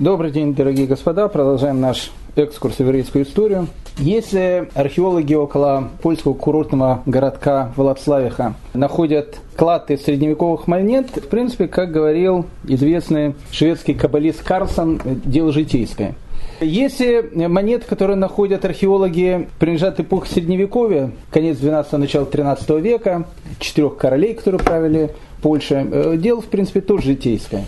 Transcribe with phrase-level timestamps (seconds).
[0.00, 1.28] Добрый день, дорогие господа.
[1.28, 3.66] Продолжаем наш экскурс в еврейскую историю.
[3.98, 12.46] Если археологи около польского курортного городка Волоцлавиха находят клады средневековых монет, в принципе, как говорил
[12.64, 16.14] известный шведский каббалист Карлсон, дело житейское.
[16.62, 23.26] Если монеты, которые находят археологи, принадлежат эпохе Средневековья, конец 12 начало 13 века,
[23.58, 25.10] четырех королей, которые правили
[25.42, 27.64] Польшей, э, дело, в принципе, тоже житейское.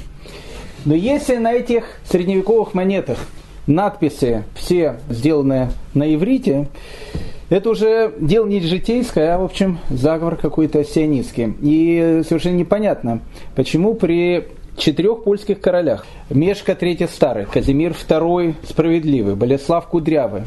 [0.84, 3.18] Но если на этих средневековых монетах
[3.66, 6.68] надписи все сделаны на иврите,
[7.50, 11.54] это уже дело не житейское, а, в общем, заговор какой-то сионистский.
[11.60, 13.20] И совершенно непонятно,
[13.54, 20.42] почему при четырех польских королях, Мешка III Старый, Казимир II Справедливый, Болеслав Кудрявый,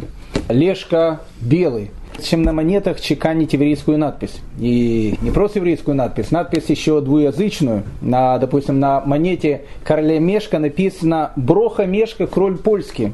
[0.49, 4.35] Лешка Белый– чем на монетах чеканить еврейскую надпись.
[4.59, 7.83] И не просто еврейскую надпись, надпись еще двуязычную.
[8.01, 13.13] На, допустим, на монете короля Мешка написано «Броха Мешка, кроль польский».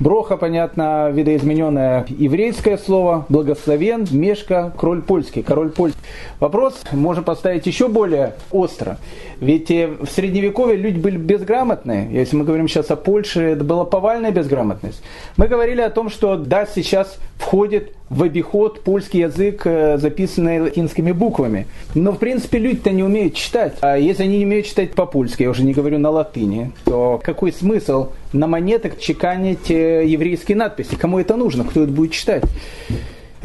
[0.00, 6.00] Броха, понятно, видоизмененное еврейское слово, благословен, Мешка, кроль польский, король польский.
[6.40, 8.98] Вопрос можно поставить еще более остро.
[9.40, 12.08] Ведь э, в средневековье люди были безграмотные.
[12.10, 15.02] Если мы говорим сейчас о Польше, это была повальная безграмотность.
[15.36, 21.12] Мы говорили о том, что да, сейчас входит в обиход польский язык, э, записанный латинскими
[21.12, 21.66] буквами.
[21.94, 23.74] Но, в принципе, люди-то не умеют читать.
[23.80, 27.52] А если они не умеют читать по-польски, я уже не говорю на латыни, то какой
[27.52, 30.94] смысл на монетах чеканить э, еврейские надписи?
[30.94, 31.64] Кому это нужно?
[31.64, 32.44] Кто это будет читать?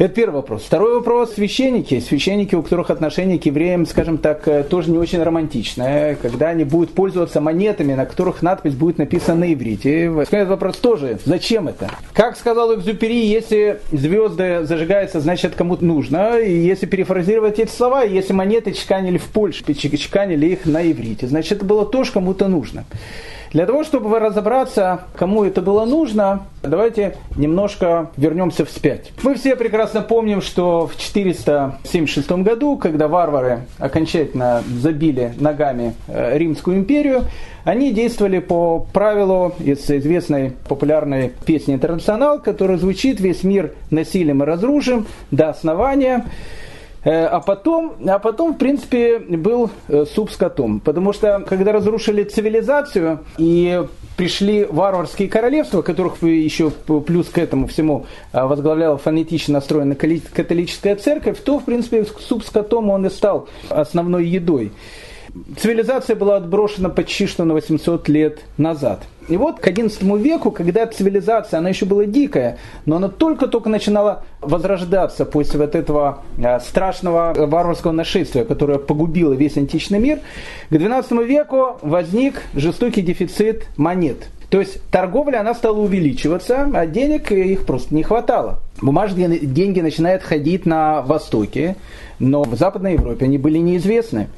[0.02, 0.64] Это первый вопрос.
[0.64, 2.00] Второй вопрос– священники.
[2.00, 6.16] Священники, у которых отношение к евреям, скажем так, э, тоже не очень романтичное.
[6.16, 10.06] Когда они будут пользоваться монетами, на которых надпись будет написана на иврите.
[10.06, 11.88] Этот вопрос тоже– зачем это?
[12.14, 16.36] Как сказал Экзюпери, если звезды зажигаются, значит кому-то нужно.
[16.40, 21.58] И если перефразировать эти слова, если монеты чеканили в Польше, чеканили их на иврите, значит
[21.58, 22.86] это было тоже кому-то нужно.
[23.52, 29.12] Для того, чтобы разобраться, кому это было нужно, давайте немножко вернемся вспять.
[29.22, 36.78] Мы все прекрасно помним, что в 476 году, когда варвары окончательно забили ногами э, Римскую
[36.78, 37.24] империю,
[37.64, 44.46] они действовали по правилу из известной популярной песни «Интернационал», которая звучит «Весь мир насилием и
[44.46, 46.24] разрушим до основания».
[47.04, 50.80] Э, а потом, а потом, в принципе, был э, суп с котом.
[50.80, 53.84] Потому что, когда разрушили цивилизацию и
[54.16, 61.40] пришли варварские королевства, которых еще плюс к этому всему э, возглавляла фонетично настроенная католическая церковь,
[61.42, 64.72] то, в принципе, суп с котом он и стал основной едой.
[65.56, 69.04] Цивилизация была отброшена почти что на 800 лет назад.
[69.28, 74.24] И вот к XI веку, когда цивилизация, она еще была дикая, но она только-только начинала
[74.40, 80.20] возрождаться после вот этого э, страшного варварского нашествия, которое погубило весь античный мир,
[80.68, 84.28] к XII веку возник жестокий дефицит монет.
[84.50, 88.58] То есть торговля, она стала увеличиваться, а денег их просто не хватало.
[88.82, 91.76] Бумажные деньги начинают ходить на Востоке,
[92.18, 94.28] но в Западной Европе они были неизвестны.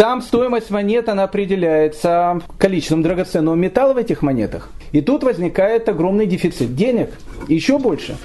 [0.00, 4.70] Там стоимость монет она определяется количеством драгоценного металла в этих монетах.
[4.92, 7.10] И тут возникает огромный дефицит денег.
[7.48, 8.16] Еще больше.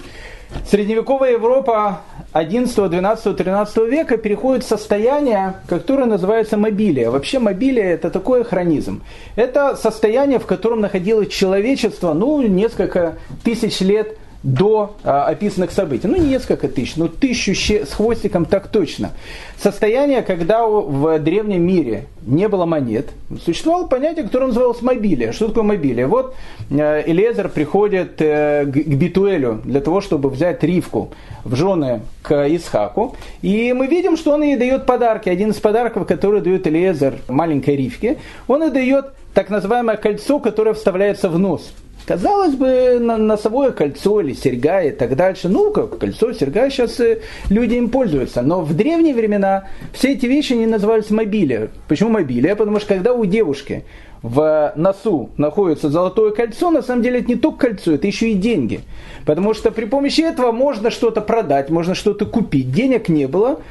[0.65, 1.99] Средневековая Европа
[2.31, 7.11] 11, 12, 13 века переходит в состояние, которое называется мобилия.
[7.11, 9.03] Вообще мобилия это такой хронизм.
[9.35, 16.07] Это состояние, в котором находилось человечество, ну, несколько тысяч лет до а, описанных событий.
[16.07, 19.11] Ну, не несколько тысяч, но тысячу с хвостиком так точно.
[19.57, 23.09] Состояние, когда в древнем мире не было монет,
[23.43, 25.31] существовало понятие, которое называлось мобилия.
[25.31, 26.07] Что такое мобилия?
[26.07, 26.35] Вот
[26.69, 31.09] э, Элезер приходит э, к Битуэлю для того, чтобы взять Ривку
[31.43, 33.15] в жены к Исхаку.
[33.41, 35.27] И мы видим, что он ей дает подарки.
[35.27, 38.17] Один из подарков, который дает Элезер маленькой Ривке,
[38.47, 41.73] он ей дает так называемое кольцо, которое вставляется в нос.
[42.05, 45.49] Казалось бы, носовое кольцо или серьга и так дальше.
[45.49, 48.43] Ну, как кольцо, серьга, сейчас э, люди им пользуются.
[48.43, 51.69] Но в древние времена все эти вещи не назывались мобилия.
[51.87, 52.55] Почему мобилия?
[52.55, 53.85] Потому что когда у девушки
[54.21, 58.35] в носу находится золотое кольцо, на самом деле это не только кольцо, это еще и
[58.35, 58.81] деньги.
[59.25, 62.71] Потому что при помощи этого можно что-то продать, можно что-то купить.
[62.71, 63.61] Денег не было,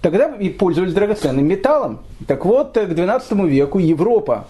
[0.00, 1.98] тогда и пользовались драгоценным металлом.
[2.26, 4.46] Так вот, к 12 веку Европа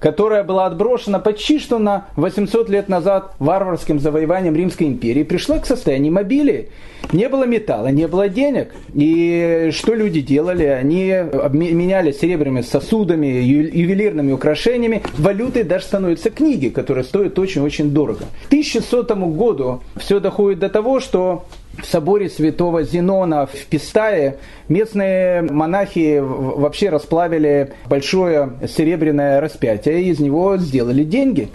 [0.00, 5.66] которая была отброшена почти что на 800 лет назад варварским завоеванием Римской империи, пришла к
[5.66, 6.68] состоянию мобилии.
[7.12, 8.74] Не было металла, не было денег.
[8.92, 10.64] И что люди делали?
[10.64, 11.14] Они
[11.52, 15.02] меняли серебряными сосудами, ювелирными украшениями.
[15.18, 18.24] Валютой даже становятся книги, которые стоят очень-очень дорого.
[18.44, 21.46] К 1100 году все доходит до того, что
[21.82, 24.36] в соборе святого Зенона в Пистае
[24.68, 31.48] местные монахи вообще расплавили большое серебряное распятие и из него сделали деньги.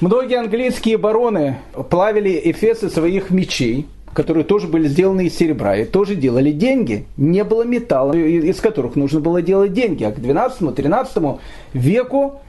[0.00, 1.58] Многие английские бароны
[1.90, 7.06] плавили эфесы своих мечей, которые тоже были сделаны из серебра, и тоже делали деньги.
[7.16, 10.04] Не было металла, из которых нужно было делать деньги.
[10.04, 11.38] А к 12-13
[11.72, 12.40] веку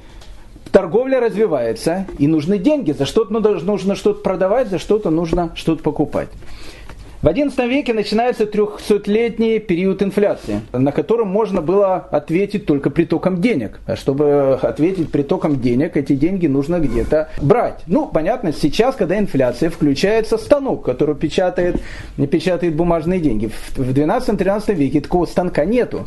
[0.71, 2.91] торговля развивается, и нужны деньги.
[2.91, 6.29] За что-то нужно что-то продавать, за что-то нужно что-то покупать.
[7.23, 13.79] В XI веке начинается трехсотлетний период инфляции, на котором можно было ответить только притоком денег.
[13.85, 17.79] А чтобы ответить притоком денег, эти деньги нужно где-то брать.
[17.87, 21.77] Ну, понятно, сейчас, когда инфляция, включается станок, который печатает,
[22.29, 23.49] печатает бумажные деньги.
[23.77, 26.05] В XII-XIII веке такого станка нету.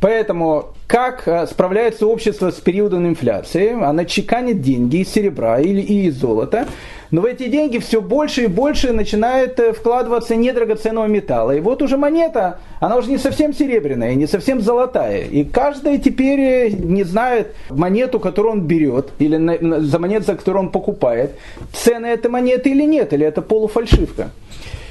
[0.00, 3.72] Поэтому как э, справляется общество с периодом инфляции?
[3.72, 6.66] Она чеканит деньги из серебра или из золота,
[7.10, 11.52] но в эти деньги все больше и больше начинает э, вкладываться недрагоценного металла.
[11.52, 15.22] И вот уже монета, она уже не совсем серебряная, не совсем золотая.
[15.22, 19.36] И каждый теперь э, не знает монету, которую он берет, или
[19.80, 21.32] за монету, за которую он покупает,
[21.72, 24.30] цены этой монеты или нет, или это полуфальшивка.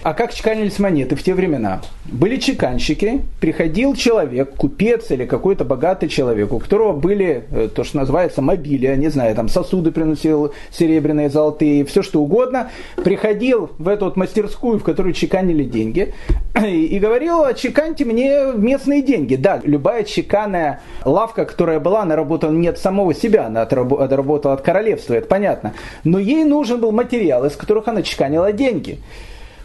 [0.03, 1.81] А как чеканились монеты в те времена?
[2.03, 7.99] Были чеканщики, приходил человек, купец или какой-то богатый человек, у которого были э, то, что
[7.99, 14.03] называется мобилия, не знаю, там сосуды приносил серебряные, золотые, все что угодно, приходил в эту
[14.03, 16.13] вот мастерскую, в которую чеканили деньги,
[16.61, 19.37] и, говорил, чеканьте мне местные деньги.
[19.37, 24.61] Да, любая чеканная лавка, которая была, она работала не от самого себя, она отработала от
[24.63, 25.73] королевства, это понятно.
[26.03, 28.99] Но ей нужен был материал, из которых она чеканила деньги.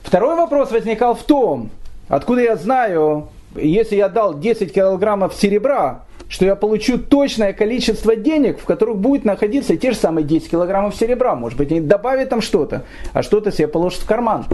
[0.09, 1.69] Второй вопрос возникал в том,
[2.09, 8.59] откуда я знаю, если я дал 10 килограммов серебра, что я получу точное количество денег,
[8.59, 11.35] в которых будет находиться те же самые 10 килограммов серебра.
[11.35, 14.47] Может быть, они добавят там что-то, а что-то себе положат в карман.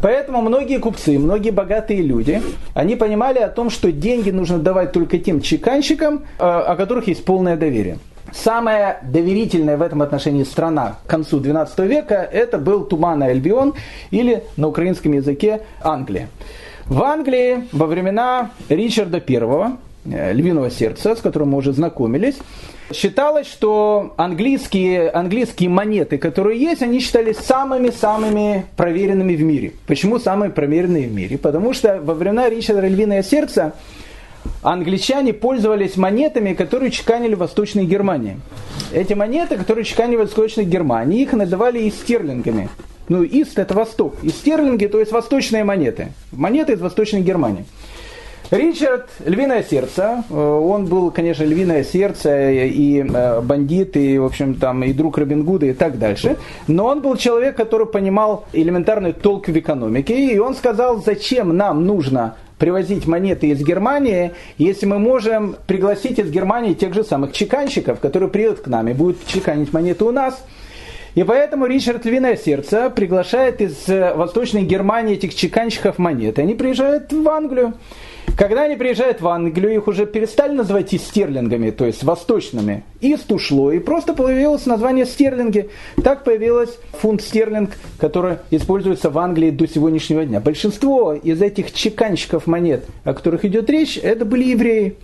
[0.00, 2.40] Поэтому многие купцы, многие богатые люди,
[2.72, 7.22] они понимали о том, что деньги нужно давать только тем чеканщикам, э, о которых есть
[7.22, 7.98] полное доверие.
[8.42, 13.74] Самая доверительная в этом отношении страна к концу XII века это был Туман Альбион
[14.10, 16.28] или на украинском языке Англия.
[16.84, 22.36] В Англии во времена Ричарда I, э, Львиного сердца, с которым мы уже знакомились,
[22.92, 29.72] считалось, что английские, английские монеты, которые есть, они считались самыми-самыми проверенными в мире.
[29.86, 31.38] Почему самые проверенные в мире?
[31.38, 33.72] Потому что во времена Ричарда Львиного сердца
[34.72, 38.40] англичане пользовались монетами, которые чеканили в Восточной Германии.
[38.92, 42.68] Эти монеты, которые чеканили в Восточной Германии, их называли и стерлингами.
[43.08, 44.16] Ну, ист это Восток.
[44.22, 46.08] И стерлинги, то есть восточные монеты.
[46.32, 47.64] Монеты из Восточной Германии.
[48.50, 54.54] Ричард «Львиное сердце», э, он был, конечно, «Львиное сердце» и э, бандит, и, в общем,
[54.54, 56.36] там, и друг Робин Гуда и так дальше.
[56.68, 61.86] Но он был человек, который понимал элементарный толк в экономике, и он сказал, зачем нам
[61.86, 68.00] нужно привозить монеты из Германии, если мы можем пригласить из Германии тех же самых чеканщиков,
[68.00, 70.42] которые приедут к нам и будут чеканить монеты у нас.
[71.16, 76.38] И поэтому Ричард Львиное Сердце приглашает из Восточной Германии этих чеканщиков монет.
[76.38, 77.72] Они приезжают в Англию.
[78.36, 82.84] Когда они приезжают в Англию, их уже перестали называть и стерлингами, то есть восточными.
[83.00, 85.70] Ист ушло, и просто появилось название стерлинги.
[86.04, 90.40] Так появилось фунт стерлинг, который используется в Англии до сегодняшнего дня.
[90.40, 94.96] Большинство из этих чеканщиков монет, о которых идет речь, это были евреи.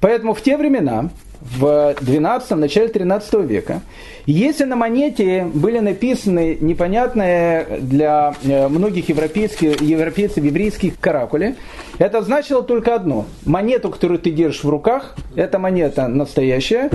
[0.00, 1.08] Поэтому в те времена
[1.56, 3.82] в 12 начале 13 века.
[4.26, 11.56] Если на монете были написаны непонятные для э, многих европейских, европейцев еврейские каракули,
[11.98, 13.26] это значило только одно.
[13.44, 16.90] Монету, которую ты держишь в руках, эта монета настоящая,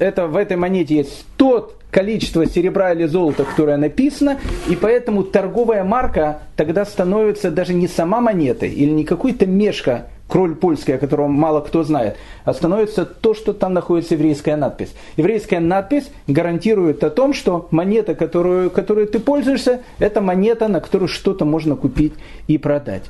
[0.00, 4.38] это, в этой монете есть тот количество серебра или золота, которое написано,
[4.68, 10.54] и поэтому торговая марка тогда становится даже не сама монетой или не какой-то мешка, кроль
[10.54, 14.94] польский, о котором мало кто знает, а становится то, что там находится еврейская надпись.
[15.16, 21.08] Еврейская надпись гарантирует о том, что монета, которую, которую ты пользуешься, это монета, на которую
[21.08, 22.12] что-то можно купить
[22.46, 23.04] и продать.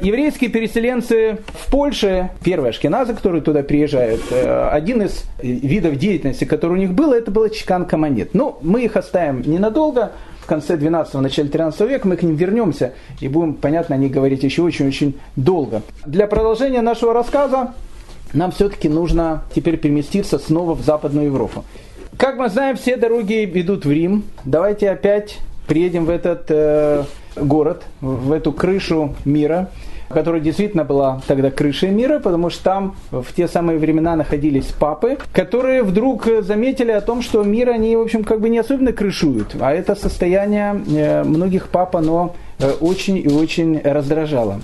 [0.00, 6.72] Еврейские переселенцы в Польше, первые ашкеназы, которые туда приезжают, э, один из видов деятельности, который
[6.72, 8.34] у них был, это была чеканка монет.
[8.34, 10.12] Но мы их оставим ненадолго,
[10.46, 14.12] в конце 12-го, начале 13 века, мы к ним вернемся и будем, понятно, о них
[14.12, 15.82] говорить еще очень-очень долго.
[16.06, 17.74] Для продолжения нашего рассказа
[18.32, 21.64] нам все-таки нужно теперь переместиться снова в Западную Европу.
[22.16, 24.22] Как мы знаем, все дороги ведут в Рим.
[24.44, 27.02] Давайте опять приедем в этот э,
[27.34, 29.70] город, в эту крышу мира
[30.08, 35.18] которая действительно была тогда крышей мира, потому что там в те самые времена находились папы,
[35.32, 39.56] которые вдруг заметили о том, что мир они, в общем, как бы не особенно крышуют,
[39.60, 44.60] а это состояние э, многих пап, оно э, очень и очень раздражало.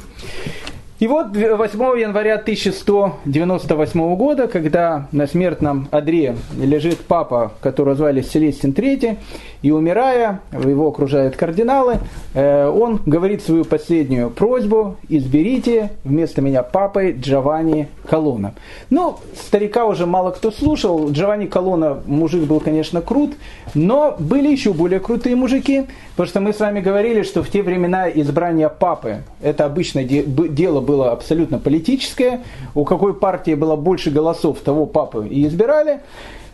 [1.02, 8.70] И вот 8 января 1198 года, когда на смертном одре лежит папа, которого звали Селестин
[8.70, 9.16] III,
[9.62, 11.98] и умирая, его окружают кардиналы,
[12.34, 18.54] э, он говорит свою последнюю просьбу «Изберите вместо меня папой Джованни Колона».
[18.90, 23.32] Ну, старика уже мало кто слушал, Джованни Колона мужик был, конечно, крут,
[23.74, 27.62] но были еще более крутые мужики, потому что мы с вами говорили, что в те
[27.62, 32.40] времена избрание папы, это обычное дело было абсолютно политическое,
[32.74, 36.00] у какой партии было больше голосов, того папы и избирали.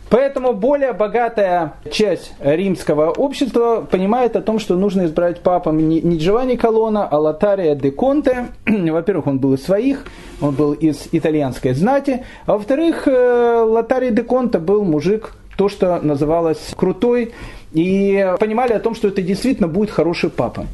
[0.09, 6.55] Поэтому более богатая часть римского общества понимает о том, что нужно избрать папом не Джованни
[6.55, 8.47] Колона, а Лотария де Конте.
[8.65, 10.05] Во-первых, он был из своих,
[10.41, 12.25] он был из итальянской знати.
[12.45, 17.33] А во-вторых, э, Лотарий де Конте был мужик, то, что называлось крутой,
[17.73, 20.65] и понимали о том, что это действительно будет хороший папа.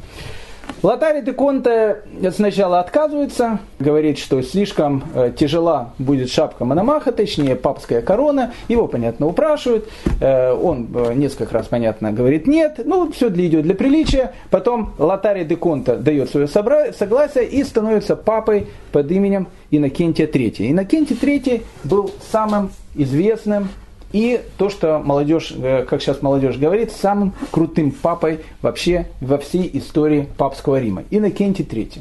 [0.84, 8.02] Лотари де Конте сначала отказывается, говорит, что слишком э, тяжела будет шапка Мономаха, точнее папская
[8.02, 8.54] корона.
[8.68, 9.88] Его, понятно, упрашивают.
[10.22, 12.82] Э, он э, несколько раз, понятно, говорит нет.
[12.86, 14.34] Ну, все для, идет для приличия.
[14.50, 20.72] Потом Лотари де Конте дает свое согласие и становится папой под именем Иннокентия III.
[20.72, 23.70] Иннокентий III был самым известным
[24.16, 29.70] и то, что молодежь, э, как сейчас молодежь говорит, самым крутым папой вообще во всей
[29.74, 31.04] истории папского Рима.
[31.12, 32.00] Иннокентий III.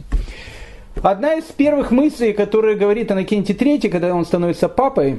[1.02, 5.18] Одна из первых мыслей, которые говорит Иннокентий III, когда он становится папой,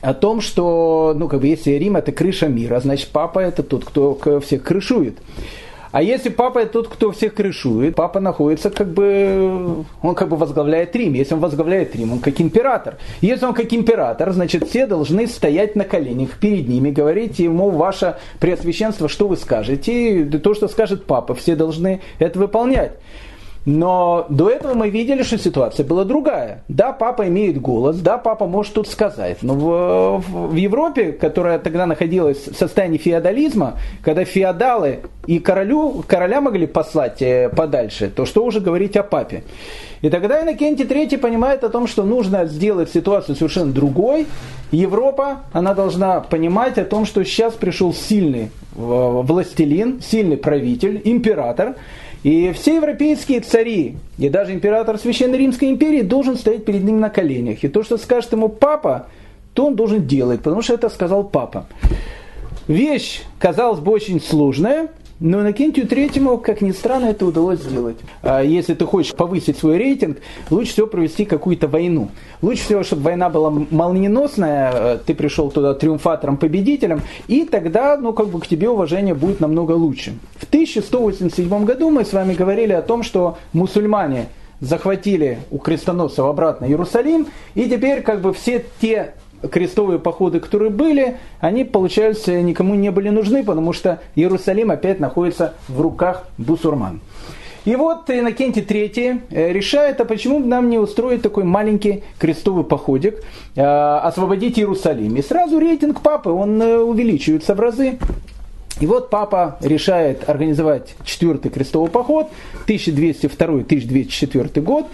[0.00, 3.84] о том, что, ну, как бы, если Рим это крыша мира, значит, папа это тот,
[3.84, 5.18] кто всех крышует.
[5.92, 10.36] А если папа это тот, кто всех крышует, папа находится как бы, он как бы
[10.36, 11.12] возглавляет Рим.
[11.12, 12.96] Если он возглавляет Рим, он как император.
[13.20, 18.16] Если он как император, значит все должны стоять на коленях перед ними, говорить ему, ваше
[18.40, 20.20] преосвященство, что вы скажете.
[20.20, 22.92] И то, что скажет папа, все должны это выполнять.
[23.64, 26.64] Но до этого мы видели, что ситуация была другая.
[26.68, 29.38] Да, папа имеет голос, да, папа может тут сказать.
[29.42, 36.40] Но в, в Европе, которая тогда находилась в состоянии феодализма, когда феодалы и королю, короля
[36.40, 39.44] могли послать э, подальше, то что уже говорить о папе?
[40.00, 44.26] И тогда Иннокентий III понимает о том, что нужно сделать ситуацию совершенно другой.
[44.72, 51.76] Европа, она должна понимать о том, что сейчас пришел сильный властелин, сильный правитель, император,
[52.22, 57.10] и все европейские цари, и даже император Священной Римской империи должен стоять перед ним на
[57.10, 57.64] коленях.
[57.64, 59.08] И то, что скажет ему папа,
[59.54, 61.66] то он должен делать, потому что это сказал папа.
[62.68, 64.88] Вещь, казалось бы, очень сложная,
[65.22, 67.96] но Иннокентию Третьему, как ни странно, это удалось сделать.
[68.22, 70.18] А если ты хочешь повысить свой рейтинг,
[70.50, 72.08] лучше всего провести какую-то войну.
[72.42, 78.28] Лучше всего, чтобы война была молниеносная, э, ты пришел туда триумфатором-победителем, и тогда, ну, как
[78.28, 80.14] бы к тебе уважение будет намного лучше.
[80.36, 84.26] В 1187 году мы с вами говорили о том, что мусульмане
[84.60, 89.14] захватили у крестоносцев обратно Иерусалим, и теперь как бы все те
[89.50, 95.54] крестовые походы, которые были, они, получается, никому не были нужны, потому что Иерусалим опять находится
[95.68, 97.00] в руках бусурман.
[97.64, 102.64] И вот Иннокентий III э, решает, а почему бы нам не устроить такой маленький крестовый
[102.64, 103.22] походик,
[103.54, 105.14] э, освободить Иерусалим.
[105.14, 107.98] И сразу рейтинг папы, он э, увеличивается в разы.
[108.80, 112.30] И вот папа решает организовать четвертый крестовый поход,
[112.66, 114.86] 1202-1204 год.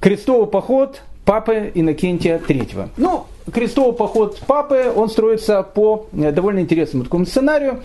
[0.00, 2.88] Крестовый поход папы Иннокентия III.
[2.96, 7.82] Ну, крестовый поход папы, он строится по э, довольно интересному такому сценарию.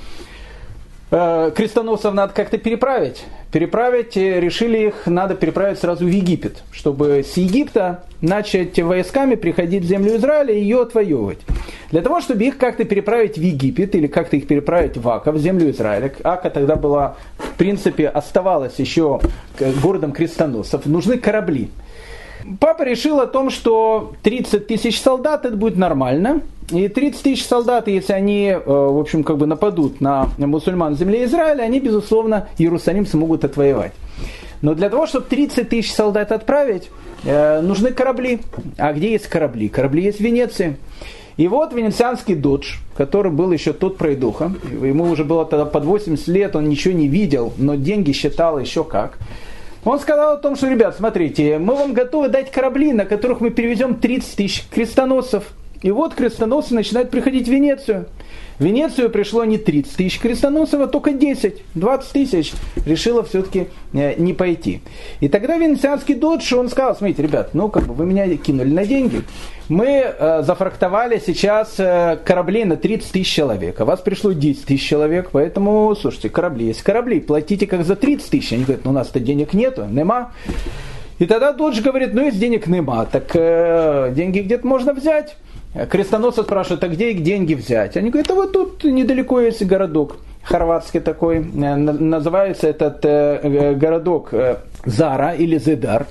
[1.10, 3.26] Э, крестоносцев надо как-то переправить.
[3.52, 9.84] Переправить, э, решили их, надо переправить сразу в Египет, чтобы с Египта начать войсками приходить
[9.84, 11.40] в землю Израиля и ее отвоевывать.
[11.90, 15.40] Для того, чтобы их как-то переправить в Египет или как-то их переправить в Ака, в
[15.40, 19.20] землю Израиля, Ака тогда была, в принципе, оставалась еще
[19.82, 21.72] городом крестоносцев, нужны корабли.
[22.60, 26.42] Папа решил о том, что 30 тысяч солдат это будет нормально.
[26.72, 30.98] И 30 тысяч солдат, если они, э, в общем, как бы нападут на мусульман в
[31.00, 33.92] земле Израиля, они, безусловно, Иерусалим смогут отвоевать.
[34.62, 36.90] Но для того, чтобы 30 тысяч солдат отправить,
[37.26, 38.40] э, нужны корабли.
[38.78, 39.68] А где есть корабли?
[39.68, 40.78] Корабли есть в Венеции.
[41.38, 46.28] И вот венецианский додж, который был еще тот пройдуха, ему уже было тогда под 80
[46.28, 49.18] лет, он ничего не видел, но деньги считал еще как–
[49.84, 53.50] он сказал о том, что, ребят, смотрите, мы вам готовы дать корабли, на которых мы
[53.50, 55.46] перевезем 30 тысяч крестоносцев.
[55.82, 58.06] И вот крестоносцы начинают приходить в Венецию.
[58.62, 62.54] Венецию пришло не 30 тысяч крестоносцев, а только 10, 20 тысяч.
[62.86, 64.82] Решила все-таки э, не пойти.
[65.20, 68.86] И тогда венецианский додж, он сказал, смотрите, ребят, ну как бы вы меня кинули на
[68.86, 69.24] деньги.
[69.68, 74.88] Мы э, зафрактовали сейчас э, корабли на 30 тысяч человек, а вас пришло 10 тысяч
[74.88, 78.54] человек, поэтому, слушайте, корабли есть корабли, платите как за 30 тысяч.
[78.54, 80.34] Они говорят, ну у нас-то денег нету, нема.
[81.18, 85.36] И тогда Додж говорит, ну, из денег нема, так э, деньги где-то можно взять.
[85.90, 87.96] Крестоносцы спрашивают, а где их деньги взять?
[87.98, 93.74] Они говорят, а вот тут недалеко есть городок хорватский такой, э, называется этот э, э,
[93.76, 94.34] городок
[94.86, 96.08] Зара или Зедар.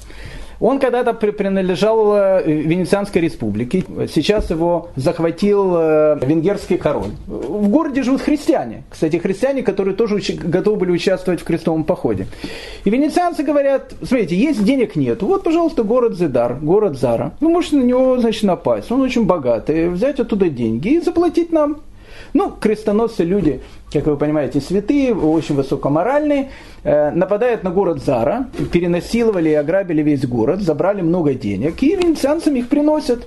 [0.60, 3.82] Он когда-то принадлежал э, Венецианской республике.
[4.12, 7.12] Сейчас его захватил э, венгерский король.
[7.26, 8.84] В городе живут христиане.
[8.90, 12.26] Кстати, христиане, которые тоже готовы были участвовать в крестовом походе.
[12.84, 15.22] И венецианцы говорят, смотрите, есть денег нет.
[15.22, 17.32] Вот, пожалуйста, город Зедар, город Зара.
[17.40, 18.92] Вы можете на него, значит, напасть.
[18.92, 19.88] Он очень богатый.
[19.88, 21.78] Взять оттуда деньги и заплатить нам.
[22.32, 23.60] Ну, крестоносцы люди,
[23.92, 26.50] как вы понимаете, святые, очень высокоморальные,
[26.84, 32.54] э, нападают на город Зара, перенасиловали и ограбили весь город, забрали много денег, и венецианцам
[32.54, 33.26] их приносят.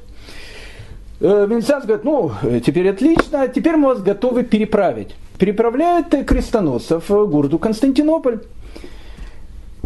[1.20, 2.32] Э, венецианцы говорят, ну,
[2.66, 5.16] теперь отлично, теперь мы вас готовы переправить.
[5.38, 8.40] Переправляют крестоносцев в городу Константинополь.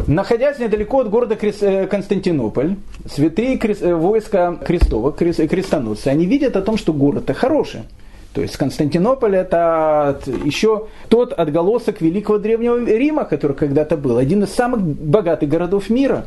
[0.06, 2.76] Находясь недалеко от города э, Константинополь,
[3.10, 3.58] святые
[3.96, 7.80] войска крестовых, крестоносцы, они видят о том, что город-то хороший.
[8.38, 14.50] То есть Константинополь это еще тот отголосок великого древнего Рима, который когда-то был, один из
[14.50, 16.26] самых богатых городов мира.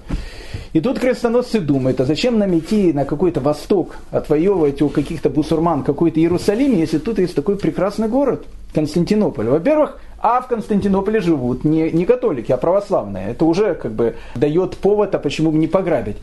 [0.74, 5.84] И тут крестоносцы думают, а зачем нам идти на какой-то восток, отвоевывать у каких-то бусурман
[5.84, 9.48] какой-то Иерусалим, если тут есть такой прекрасный город, Константинополь.
[9.48, 13.30] Во-первых, а в Константинополе живут не, не католики, а православные.
[13.30, 16.18] Это уже как бы дает повод, а почему бы не пограбить.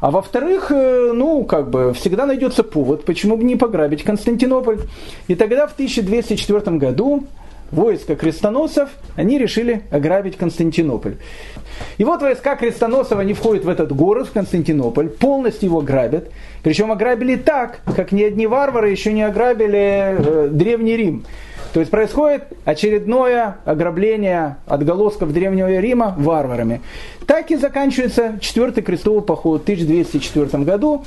[0.00, 4.80] А во-вторых, э, ну, как бы, всегда найдется повод, почему бы не пограбить Константинополь.
[5.28, 7.24] И тогда в 1204 году
[7.70, 11.16] войска крестоносцев, они решили ограбить Константинополь.
[11.98, 16.30] И вот войска крестоносцев, они входят в этот город, в Константинополь, полностью его грабят.
[16.62, 21.24] Причем ограбили так, как ни одни варвары еще не ограбили э, Древний Рим.
[21.76, 26.80] То есть происходит очередное ограбление отголосков Древнего Рима варварами.
[27.26, 31.04] Так и заканчивается четвертый крестовый поход в 1204 году.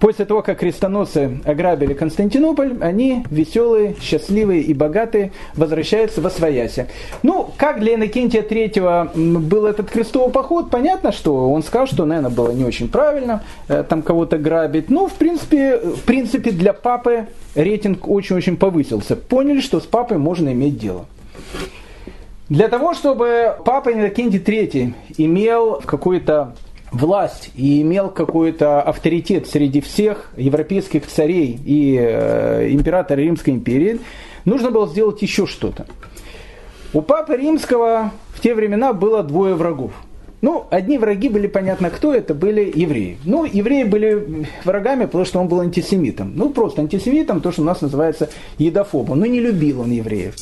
[0.00, 6.86] После того, как крестоносцы ограбили Константинополь, они веселые, счастливые и богатые возвращаются во Свояси.
[7.22, 12.30] Ну, как для Иннокентия III был этот крестовый поход, понятно, что он сказал, что, наверное,
[12.30, 14.90] было не очень правильно э, там кого-то грабить.
[14.90, 19.16] Но, в принципе, в принципе, для папы рейтинг очень-очень повысился.
[19.16, 21.06] Поняли, что с папой можно иметь дело.
[22.48, 26.54] Для того, чтобы папа Иннокентий III имел какой-то
[26.94, 34.00] власть и имел какой-то авторитет среди всех европейских царей и э, императора Римской империи,
[34.44, 35.86] нужно было сделать еще что-то.
[36.92, 39.92] У папы римского в те времена было двое врагов.
[40.42, 43.18] Ну, одни враги были понятно кто, это были евреи.
[43.24, 46.32] Ну, евреи были врагами, потому что он был антисемитом.
[46.36, 48.28] Ну, просто антисемитом, то, что у нас называется
[48.58, 49.20] едофобом.
[49.20, 50.34] Ну, не любил он евреев.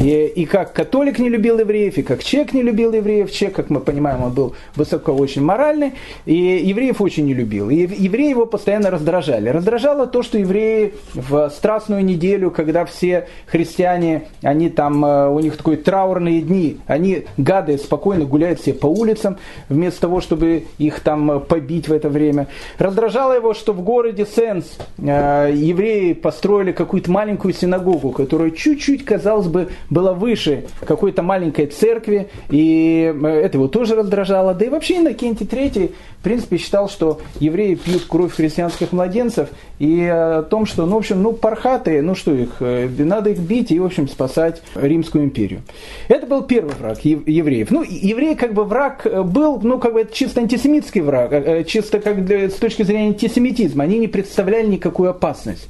[0.00, 3.30] И, и как католик не любил евреев, и как чек не любил евреев.
[3.30, 5.94] Чек, как мы понимаем, он был высоко очень моральный,
[6.26, 7.70] и евреев очень не любил.
[7.70, 9.48] И евреи его постоянно раздражали.
[9.48, 15.56] Раздражало то, что евреи в страстную неделю, когда все христиане, они там, э, у них
[15.56, 21.40] такие траурные дни, они, гады, спокойно гуляют все по улицам, вместо того, чтобы их там
[21.40, 22.48] побить в это время.
[22.78, 24.66] Раздражало его, что в городе Сенс
[24.98, 32.28] э, евреи построили какую-то маленькую синагогу, которая чуть-чуть, казалось бы, была выше какой-то маленькой церкви,
[32.50, 34.54] и э, это его тоже раздражало.
[34.54, 40.04] Да и вообще Иннокентий III, в принципе, считал, что евреи пьют кровь христианских младенцев, и
[40.04, 43.70] о том, что, ну, в общем, ну, пархатые, ну, что их, э, надо их бить
[43.70, 45.62] и, в общем, спасать Римскую империю.
[46.08, 47.70] Это был первый враг евреев.
[47.70, 52.24] Ну, еврей, как бы, враг э, был, ну, как бы, чисто антисемитский враг, чисто как
[52.24, 53.84] для, с точки зрения антисемитизма.
[53.84, 55.68] Они не представляли никакую опасность.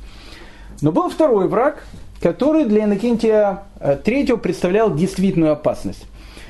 [0.83, 1.85] Но был второй враг,
[2.20, 6.07] который для Иннокентия III э, представлял действительную опасность.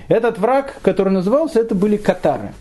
[0.09, 2.53] Этот враг, который назывался, это были катары.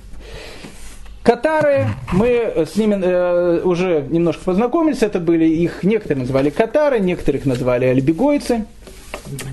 [1.24, 7.46] Катары, мы с ними э, уже немножко познакомились, это были их, некоторые называли катары, некоторых
[7.46, 8.66] назвали альбегойцы.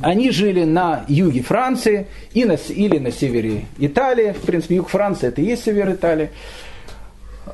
[0.03, 4.33] Они жили на юге Франции и на, или на севере Италии.
[4.33, 6.31] В принципе, юг Франции это и есть север Италии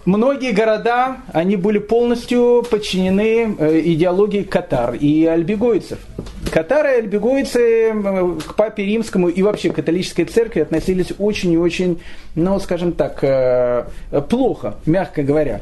[0.04, 5.98] многие города, они были полностью подчинены э, идеологии катар и альбегойцев.
[6.50, 7.92] Катары и альбегойцы
[8.46, 12.00] к папе римскому и вообще к католической церкви относились очень и очень,
[12.34, 13.84] ну, скажем так, э,
[14.28, 15.60] плохо, мягко говоря.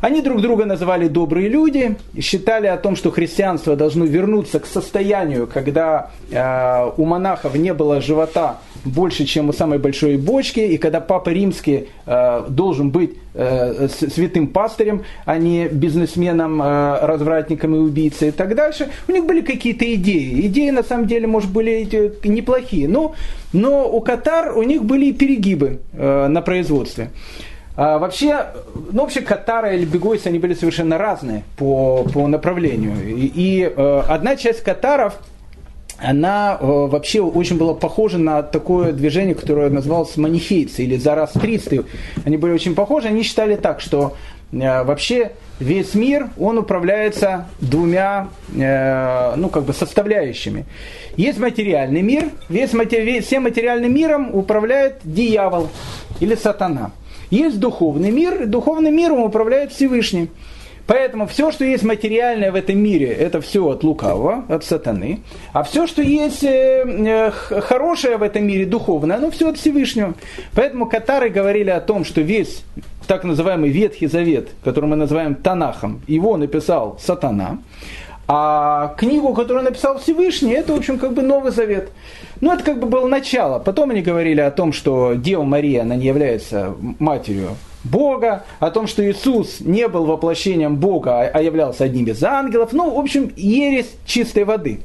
[0.00, 5.46] Они друг друга называли добрые люди, считали о том, что христианство должно вернуться к состоянию,
[5.46, 11.00] когда э, у монахов не было живота больше, чем у самой большой бочки, и когда
[11.00, 18.28] папа римский э, должен быть э, святым пастырем, а не бизнесменом, э, развратником и убийцей
[18.28, 20.46] и так дальше, у них были какие-то идеи.
[20.46, 21.88] Идеи, на самом деле, может, были
[22.26, 23.14] неплохие, но,
[23.52, 27.10] но у катар у них были и перегибы э, на производстве.
[27.80, 28.46] А, вообще,
[28.90, 32.96] ну, вообще катары и альбегойцы, они были совершенно разные по, по направлению.
[33.08, 35.20] И, и э, одна часть катаров,
[35.98, 41.84] она э, вообще очень была похожа на такое движение, которое называлось манихейцы или зарастристы.
[42.24, 43.08] Они были очень похожи.
[43.08, 44.14] Они считали так, что
[44.52, 50.66] э, вообще весь мир, он управляется двумя, э, ну, как бы составляющими.
[51.16, 53.20] Есть материальный мир, весь матери...
[53.20, 55.68] всем материальным миром управляет дьявол
[56.20, 56.92] или сатана.
[57.30, 60.30] Есть духовный мир, и духовным миром управляет Всевышний.
[60.88, 65.20] Поэтому все, что есть материальное в этом мире, это все от лукавого, от сатаны.
[65.52, 70.14] А все, что есть э, э, хорошее в этом мире, духовное, оно все от Всевышнего.
[70.54, 72.64] Поэтому катары говорили о том, что весь
[73.06, 77.58] так называемый Ветхий Завет, который мы называем Танахом, его написал сатана.
[78.26, 81.90] А книгу, которую написал Всевышний, это, в общем, как бы Новый Завет.
[82.40, 83.58] Ну, это как бы было начало.
[83.58, 88.86] Потом они говорили о том, что Дева Мария, она не является матерью Бога, о том,
[88.86, 92.72] что Иисус не был воплощением Бога, а являлся одним из ангелов.
[92.72, 94.80] Ну, в общем, ересь чистой воды.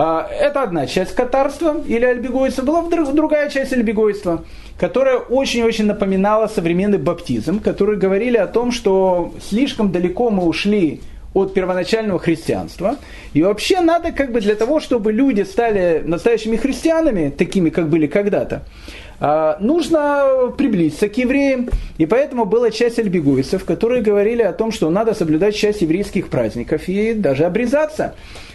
[0.00, 2.62] А, это одна часть катарства или альбегойства.
[2.62, 4.44] Была другая часть альбегойства,
[4.78, 11.00] которая очень-очень напоминала современный баптизм, которые говорили о том, что слишком далеко мы ушли
[11.34, 12.96] от первоначального христианства.
[13.32, 18.06] И вообще надо как бы для того, чтобы люди стали настоящими христианами, такими, как были
[18.06, 18.62] когда-то,
[19.07, 21.70] а, нужно приблизиться к евреям.
[21.98, 26.88] И поэтому была часть альбегуйцев, которые говорили о том, что надо соблюдать часть еврейских праздников
[26.88, 28.14] и даже обрезаться.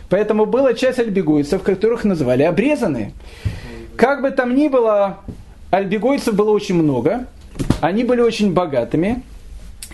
[0.10, 3.12] Поэтому была часть альбегуйцев, которых называли обрезанные.
[3.96, 5.20] Как бы там ни было,
[5.72, 7.26] альбегойцев было очень много.
[7.82, 9.24] Они были очень богатыми.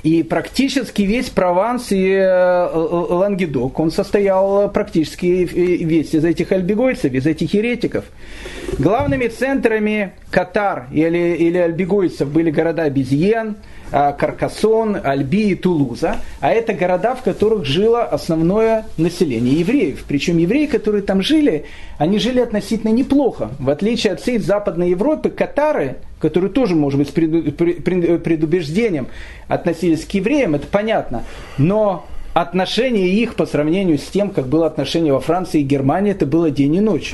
[0.04, 2.78] И практически весь Прованс и э, э,
[3.10, 8.06] Лангедок, он состоял практически весь из этих альбегойцев, из этих еретиков.
[8.78, 13.58] Главными центрами Катар или, или альбегойцев были города Безьен,
[13.92, 16.18] Каркасон, Альби и Тулуза.
[16.40, 20.04] А это города, в которых жило основное население евреев.
[20.08, 21.66] Причем евреи, которые там жили,
[21.98, 23.52] они жили относительно неплохо.
[23.60, 29.08] В отличие от всей Западной Европы, катары, которые тоже, может быть, с предубеждением
[29.48, 31.24] относились к евреям, это понятно.
[31.58, 36.26] Но отношение их по сравнению с тем, как было отношение во Франции и Германии, это
[36.26, 37.14] было день и ночь.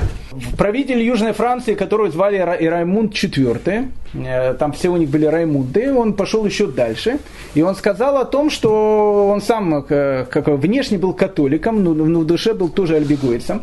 [0.56, 6.14] Правитель Южной Франции, которого звали Раймунд IV, э, там все у них были Раймунды, он
[6.14, 7.18] пошел еще дальше,
[7.54, 12.26] и он сказал о том, что он сам э, как внешне был католиком, но в
[12.26, 13.62] душе был тоже альбегойцем.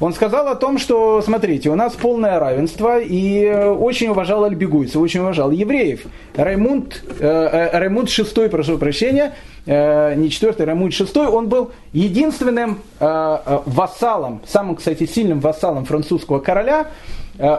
[0.00, 4.96] Он сказал о том, что, смотрите, у нас полное равенство, и э, очень уважал альбегуйцев,
[4.96, 6.00] очень уважал евреев.
[6.34, 9.34] Раймунд, э, Раймунд VI, прошу прощения,
[9.66, 16.38] не четвертый, Рамуд шестой, он был единственным э, э, вассалом, самым, кстати, сильным вассалом французского
[16.38, 16.88] короля,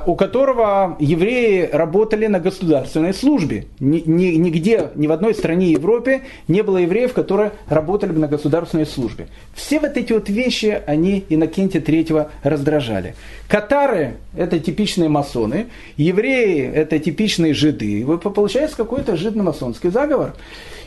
[0.05, 3.65] у которого евреи работали на государственной службе.
[3.79, 9.27] Нигде, ни в одной стране Европы не было евреев, которые работали бы на государственной службе.
[9.55, 13.15] Все вот эти вот вещи, они Иннокентия третьего раздражали.
[13.47, 18.05] Катары– это типичные масоны, евреи– это типичные жиды.
[18.05, 20.35] Вы получается какой-то жидно-масонский заговор.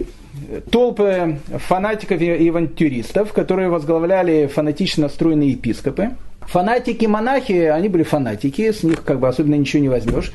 [0.71, 6.11] толпы фанатиков и авантюристов, которые возглавляли фанатично настроенные епископы.
[6.41, 10.31] Фанатики-монахи, они были фанатики, с них как бы особенно ничего не возьмешь.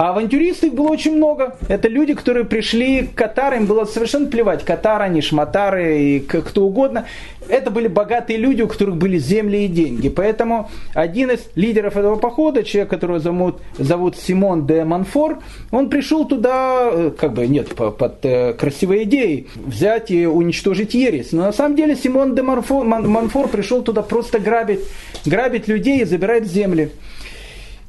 [0.00, 1.58] А авантюристов было очень много.
[1.68, 6.64] Это люди, которые пришли к Катару, им было совершенно плевать, Катар они, шматары и кто
[6.64, 7.04] угодно.
[7.50, 10.08] Это были богатые люди, у которых были земли и деньги.
[10.08, 16.24] Поэтому один из лидеров этого похода, человек, которого зовут, зовут Симон де Манфор, он пришел
[16.24, 21.32] туда, э, как бы, нет, под, под э, красивой идеей, взять и уничтожить ересь.
[21.32, 24.80] Но на самом деле Симон де Манфор, Манфор пришел туда просто грабить,
[25.26, 26.90] грабить людей и забирать земли.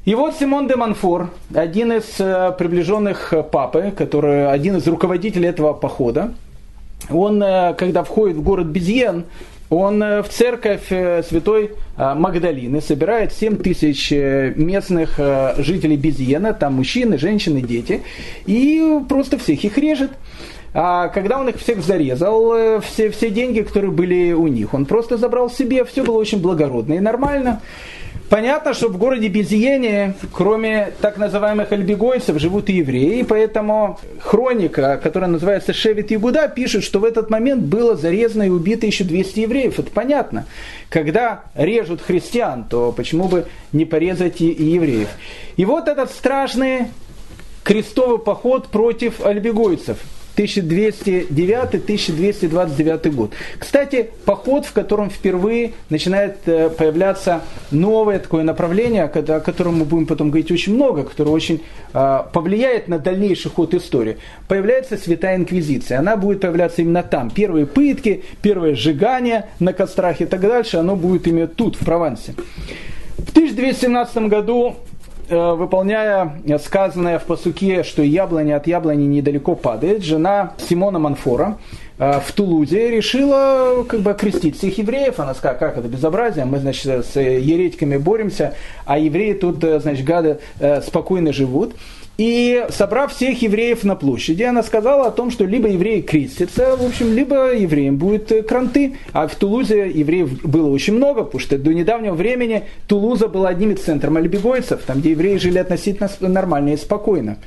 [0.04, 5.74] И вот Симон де Монфор, один из э, приближенных папы, который один из руководителей этого
[5.74, 6.34] похода,
[7.08, 9.26] он, э, когда входит в город Безьен,
[9.70, 15.20] он э, в церковь святой Магдалины собирает 7 тысяч местных
[15.58, 18.02] жителей Безьена, там мужчины, женщины, дети,
[18.44, 20.10] и просто всех их режет.
[20.74, 25.16] А когда он их всех зарезал, все, все деньги, которые были у них, он просто
[25.16, 27.60] забрал себе, все было очень благородно и нормально.
[28.32, 35.28] Понятно, что в городе Безиене, кроме так называемых альбегойцев, живут и евреи, поэтому хроника, которая
[35.28, 39.78] называется «Шевит Игуда», пишет, что в этот момент было зарезано и убито еще 200 евреев.
[39.78, 40.46] Это понятно.
[40.88, 45.10] Когда режут христиан, то почему бы не порезать и евреев?
[45.58, 46.86] И вот этот страшный
[47.64, 49.98] крестовый поход против альбегойцев–
[50.36, 53.32] 1209-1229 год.
[53.58, 60.06] Кстати, поход, в котором впервые начинает э, появляться новое такое направление, о котором мы будем
[60.06, 61.62] потом говорить очень много, которое очень
[61.94, 64.16] а, повлияет на дальнейший ход истории.
[64.48, 65.98] Появляется Святая Инквизиция.
[65.98, 67.30] Она будет появляться именно там.
[67.30, 72.34] Первые пытки, первое сжигание на кострах и так дальше, оно будет именно тут, в Провансе.
[73.18, 74.91] В 1217 году Э,
[75.28, 81.58] выполняя сказанное в посуке, что яблоня от яблони недалеко падает, жена Симона Манфора
[81.98, 85.20] э, в Тулузе решила как бы окрестить всех евреев.
[85.20, 88.54] Она сказала, как это безобразие, мы, значит, с еретиками боремся,
[88.84, 90.38] а евреи тут, э, значит, гады
[90.84, 91.74] спокойно живут.
[92.18, 96.84] И собрав всех евреев на площади, она сказала о том, что либо евреи крестятся, в
[96.84, 98.96] общем, либо евреям будет э, кранты.
[99.12, 103.72] А в Тулузе евреев было очень много, потому что до недавнего времени Тулуза была одним
[103.72, 107.38] из центров альбегойцев, там, где евреи жили относительно нормально и спокойно.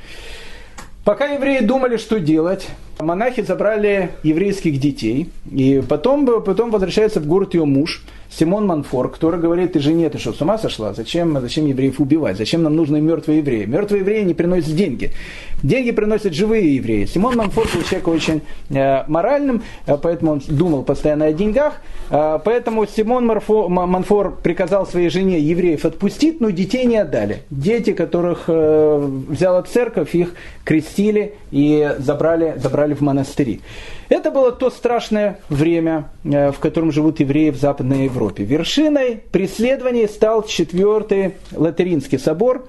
[1.04, 2.66] Пока евреи думали, что делать,
[2.98, 9.40] монахи забрали еврейских детей, и потом, потом возвращается в город ее муж– Симон Манфор, который
[9.40, 10.92] говорит, ты жене, ты что, с ума сошла?
[10.92, 12.36] Зачем, зачем евреев убивать?
[12.36, 13.64] Зачем нам нужны мертвые евреи?
[13.64, 15.12] Мертвые евреи не приносят деньги.
[15.62, 17.06] Деньги приносят живые евреи.
[17.06, 21.80] Симон Манфор был человек очень э, моральным, э, поэтому он думал постоянно о деньгах.
[22.10, 27.42] Э, поэтому Симон Марфо, Манфор приказал своей жене евреев отпустить, но детей не отдали.
[27.50, 33.60] Дети, которых э, взяла церковь, их крестили и забрали, забрали в монастыри.
[34.08, 38.44] Это было то страшное время, э, в котором живут евреи в Западной Европе.
[38.44, 42.66] Вершиной преследований стал Четвертый Латеринский собор.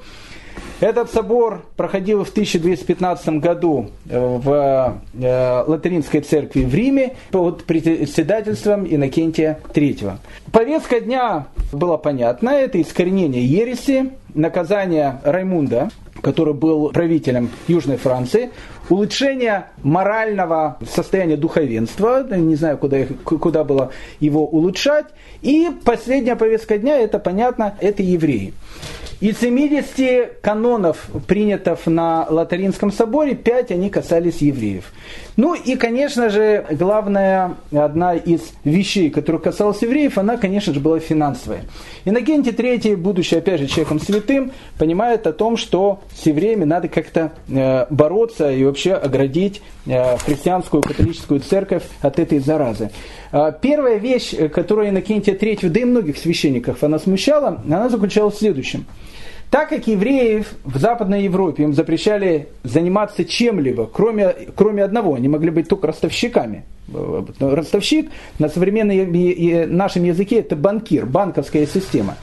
[0.79, 8.85] Этот собор проходил в 1215 году э, в э, Латеринской церкви в Риме под председательством
[8.85, 10.17] Иннокентия III.
[10.51, 12.49] Повестка дня была понятна.
[12.49, 15.89] Это искоренение ереси, наказание Раймунда,
[16.21, 18.51] который был правителем Южной Франции,
[18.89, 25.07] улучшение морального состояния духовенства, не знаю, куда, куда было его улучшать,
[25.41, 28.53] и последняя повестка дня, это понятно, это евреи.
[29.19, 34.93] Из 70 канонов, принятых на Латаринском соборе, 5 они касались евреев.
[35.37, 40.99] Ну и, конечно же, главная, одна из вещей, которая касалась евреев, она, конечно же, была
[40.99, 41.61] финансовая.
[42.05, 47.31] Иннокентий III, будучи, опять же, человеком святым, понимает о том, что с евреями надо как-то
[47.49, 52.91] э, бороться и вообще оградить э, христианскую католическую церковь от этой заразы.
[53.31, 58.39] Э, первая вещь, которая Иннокентия III, да и многих священников она смущала, она заключалась в
[58.39, 58.66] следующем–
[59.49, 65.51] так как евреев в Западной Европе им запрещали заниматься чем-либо, кроме, кроме одного, они могли
[65.51, 66.65] быть только ростовщиками.
[67.39, 72.15] Ростовщик на современном нашем языке это банкир, банковская система.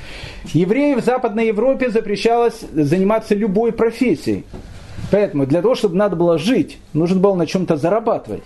[0.53, 4.45] Евреев в Западной Европе запрещалось заниматься любой профессией.
[5.11, 8.43] Поэтому для того, чтобы надо было жить, нужно было на чем-то зарабатывать.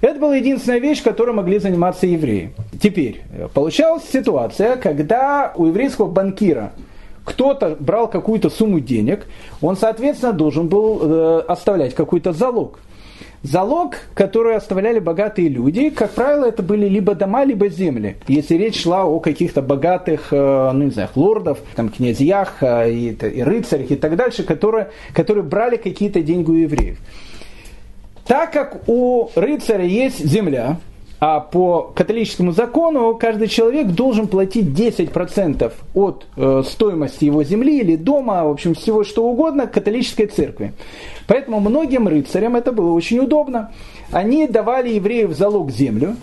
[0.00, 2.52] Это была единственная вещь, которой могли заниматься евреи.
[2.80, 3.22] Теперь,
[3.54, 6.72] получалась ситуация, когда у еврейского банкира
[7.24, 9.26] кто-то брал какую-то сумму денег,
[9.60, 12.78] он, соответственно, должен был э, оставлять какой-то залог.
[13.42, 18.16] Залог, который оставляли богатые люди, как правило, это были либо дома, либо земли.
[18.28, 23.08] Если речь шла о каких-то богатых, э, ну не знаю, лордов, там, князьях э, и,
[23.10, 26.98] и рыцарях и так дальше, которые, которые брали какие-то деньги у евреев.
[28.26, 30.78] Так как у рыцаря есть земля,
[31.24, 37.94] а по католическому закону каждый человек должен платить 10% от э, стоимости его земли или
[37.94, 40.72] дома, в общем, всего что угодно католической церкви.
[41.28, 43.70] Поэтому многим рыцарям это было очень удобно.
[44.10, 46.16] Они давали евреев в залог землю,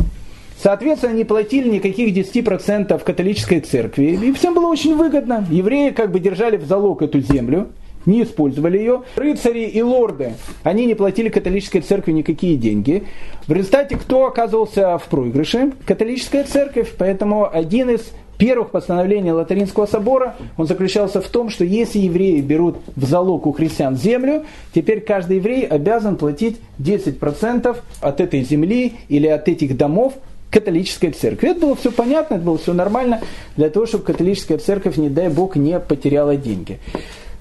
[0.62, 4.20] Соответственно, не платили никаких 10% католической церкви.
[4.22, 5.46] И всем было очень выгодно.
[5.50, 7.70] Евреи как бы держали в залог эту землю
[8.06, 9.04] не использовали ее.
[9.16, 10.34] Рыцари и лорды,
[10.64, 13.04] они не платили католической церкви никакие деньги.
[13.48, 15.72] В результате кто оказывался в проигрыше?
[15.86, 16.94] Католическая церковь.
[16.98, 22.78] Поэтому один из первых постановлений Латаринского собора, он заключался в том, что если евреи берут
[22.96, 29.28] в залог у христиан землю, теперь каждый еврей обязан платить 10% от этой земли или
[29.28, 30.14] от этих домов
[30.50, 31.52] католической церкви.
[31.52, 33.22] Это было все понятно, это было все нормально,
[33.56, 36.80] для того, чтобы католическая церковь, не дай бог, не потеряла деньги.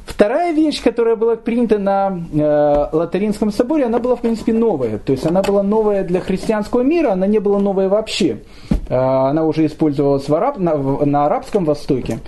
[0.09, 4.99] Вторая вещь, которая была принята на э, Латаринском соборе, она была, в принципе, новая.
[4.99, 8.39] То есть она была новая для христианского мира, она не была новая вообще.
[8.89, 12.21] она уже использовалась в араб, на, на Арабском Востоке.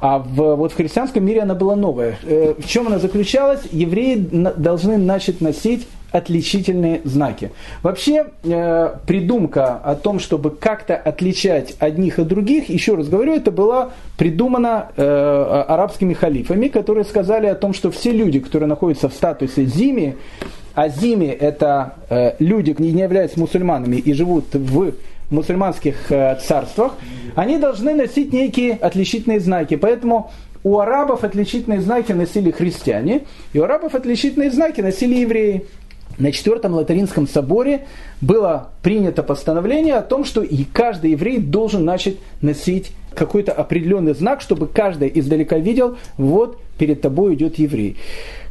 [0.00, 2.18] А в, вот в христианском мире она была новая.
[2.22, 3.62] В чем она заключалась?
[3.70, 4.16] Евреи
[4.56, 7.50] должны начать носить отличительные знаки.
[7.82, 13.50] Вообще, э, придумка о том, чтобы как-то отличать одних от других, еще раз говорю, это
[13.50, 19.14] была придумана э, арабскими халифами, которые сказали о том, что все люди, которые находятся в
[19.14, 20.16] статусе зими,
[20.74, 24.92] а зими это э, люди, не являются мусульманами и живут в
[25.30, 26.94] мусульманских э, царствах,
[27.34, 29.76] они должны носить некие отличительные знаки.
[29.76, 30.30] Поэтому
[30.64, 35.66] у арабов отличительные знаки носили христиане, и у арабов отличительные знаки носили евреи
[36.18, 37.86] на Четвертом Латаринском соборе
[38.20, 44.40] было принято постановление о том, что и каждый еврей должен начать носить какой-то определенный знак,
[44.40, 47.96] чтобы каждый издалека видел, вот перед тобой идет еврей.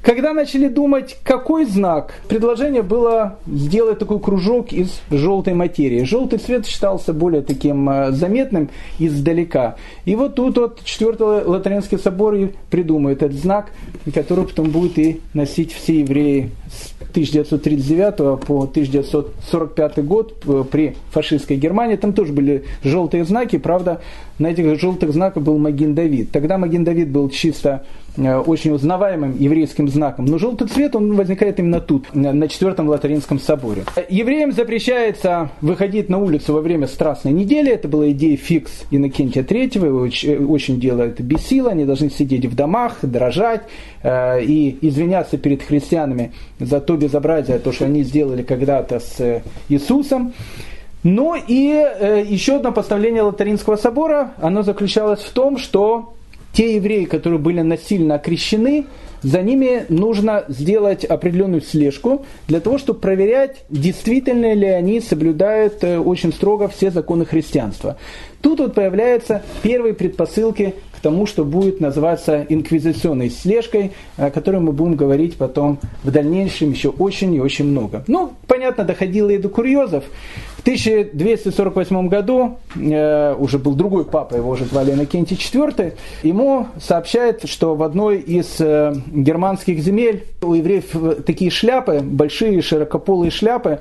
[0.01, 6.03] Когда начали думать, какой знак, предложение было сделать такой кружок из желтой материи.
[6.03, 9.75] Желтый цвет считался более таким э, заметным издалека.
[10.05, 13.71] И вот тут вот Четвертый Латаринский собор и придумает этот знак,
[14.13, 21.57] который потом будут и носить все евреи с 1939 по 1945 год э, при фашистской
[21.57, 21.95] Германии.
[21.95, 24.01] Там тоже были желтые знаки, правда,
[24.39, 26.31] на этих желтых знаках был Магин Давид.
[26.31, 27.83] Тогда Магин Давид был чисто
[28.17, 30.25] очень узнаваемым еврейским знаком.
[30.25, 33.83] Но желтый цвет, он возникает именно тут, на Четвертом Латаринском соборе.
[34.09, 37.71] Евреям запрещается выходить на улицу во время Страстной недели.
[37.71, 40.05] Это была идея фикс Иннокентия Третьего.
[40.47, 41.71] Очень делает бесило.
[41.71, 43.63] Они должны сидеть в домах, дрожать
[44.03, 49.41] э, и извиняться перед христианами за то безобразие, то, что они сделали когда-то с э,
[49.69, 50.33] Иисусом.
[51.03, 56.13] Но и э, еще одно поставление Латаринского собора, оно заключалось в том, что
[56.57, 58.87] те евреи, которые были насильно окрещены,
[59.21, 65.99] за ними нужно сделать определенную слежку для того, чтобы проверять, действительно ли они соблюдают э,
[65.99, 67.97] очень строго все законы христианства.
[68.41, 74.71] Тут вот появляются первые предпосылки к тому, что будет называться инквизиционной слежкой, о которой мы
[74.71, 78.03] будем говорить потом в дальнейшем еще очень и очень много.
[78.07, 80.05] Ну, понятно, доходило и до курьезов.
[80.67, 87.47] В 1248 году э, уже был другой папа, его уже звали Иннокентий IV, ему сообщает,
[87.47, 93.79] что в одной из э, германских земель у евреев такие шляпы, большие широкополые шляпы,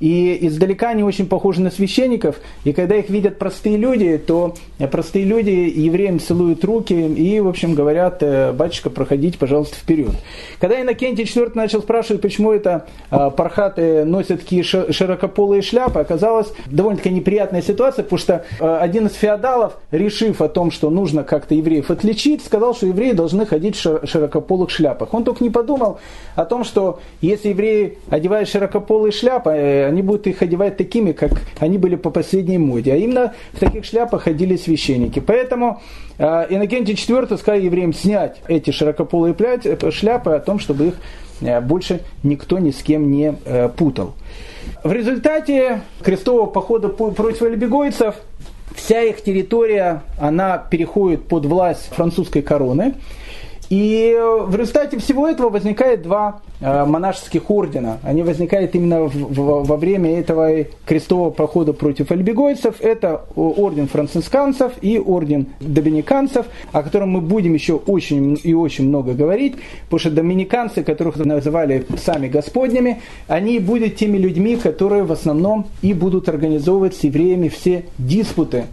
[0.00, 4.54] и издалека они очень похожи на священников, и когда их видят простые люди, то
[4.90, 10.12] простые люди евреям целуют руки и, в общем, говорят, «Э, батюшка, проходите, пожалуйста, вперед.
[10.60, 17.10] Когда Иннокентий IV начал спрашивать, почему это э, пархаты носят такие широкополые шляпы, оказалось довольно-таки
[17.10, 21.90] неприятная ситуация, потому что э, один из феодалов, решив о том, что нужно как-то евреев
[21.90, 25.14] отличить, сказал, что евреи должны ходить в широкополых шляпах.
[25.14, 25.98] Он только не подумал
[26.34, 31.78] о том, что если евреи одевают широкополые шляпы, они будут их одевать такими, как они
[31.78, 32.92] были по последней моде.
[32.92, 35.20] А именно в таких шляпах ходили священники.
[35.20, 35.82] Поэтому
[36.18, 40.94] э, Иннокентий IV сказал евреям снять эти широкополые э, шляпы о том, чтобы их
[41.40, 44.14] э, больше никто ни с кем не э, путал.
[44.82, 48.14] В результате крестового похода против альбегойцев
[48.74, 52.94] вся их территория, она переходит под власть французской короны.
[53.70, 57.98] И в результате всего этого возникает два э, монашеских ордена.
[58.02, 62.76] Они возникают именно во время этого крестового похода против альбегойцев.
[62.80, 69.14] Это орден францисканцев и орден доминиканцев, о котором мы будем еще очень и очень много
[69.14, 75.66] говорить, потому что доминиканцы, которых называли сами господнями, они будут теми людьми, которые в основном
[75.82, 78.64] и будут организовывать с евреями все диспуты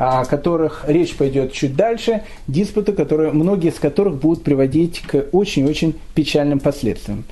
[0.00, 5.94] о которых речь пойдет чуть дальше, диспуты, которые, многие из которых будут приводить к очень-очень
[6.14, 7.24] печальным последствиям.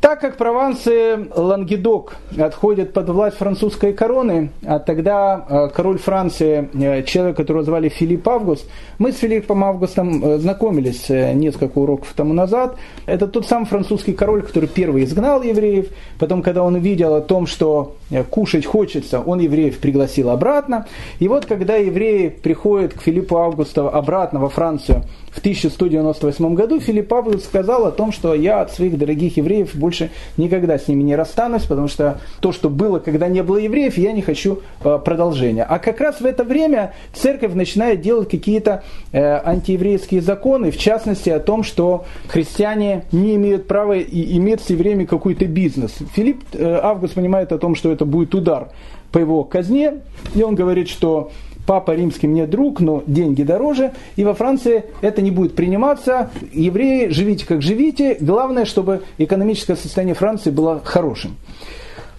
[0.00, 7.02] Так как провансы Лангедок отходят под власть французской короны, а тогда э, король Франции, э,
[7.02, 8.66] человек, которого звали Филипп Август,
[8.98, 12.76] мы с Филиппом Августом э, знакомились несколько уроков тому назад.
[13.04, 15.88] Это тот самый французский король, который первый изгнал евреев,
[16.20, 17.96] потом, когда он увидел о том, что
[18.30, 20.86] кушать хочется, он евреев пригласил обратно.
[21.18, 26.78] И вот когда евреи евреи приходят к Филиппу Августу обратно во Францию в 1198 году,
[26.78, 31.02] Филипп Август сказал о том, что я от своих дорогих евреев больше никогда с ними
[31.02, 34.98] не расстанусь, потому что то, что было, когда не было евреев, я не хочу э,
[35.02, 35.64] продолжения.
[35.64, 41.30] А как раз в это время церковь начинает делать какие-то э, антиеврейские законы, в частности
[41.30, 45.94] о том, что христиане не имеют права иметь с евреями какой-то бизнес.
[46.14, 48.68] Филипп э, Август понимает о том, что это будет удар
[49.12, 50.00] по его казне,
[50.34, 51.30] и он говорит, что
[51.66, 56.30] папа римский мне друг, но деньги дороже, и во Франции это не будет приниматься.
[56.52, 61.36] Евреи, живите как живите, главное, чтобы экономическое состояние Франции было хорошим.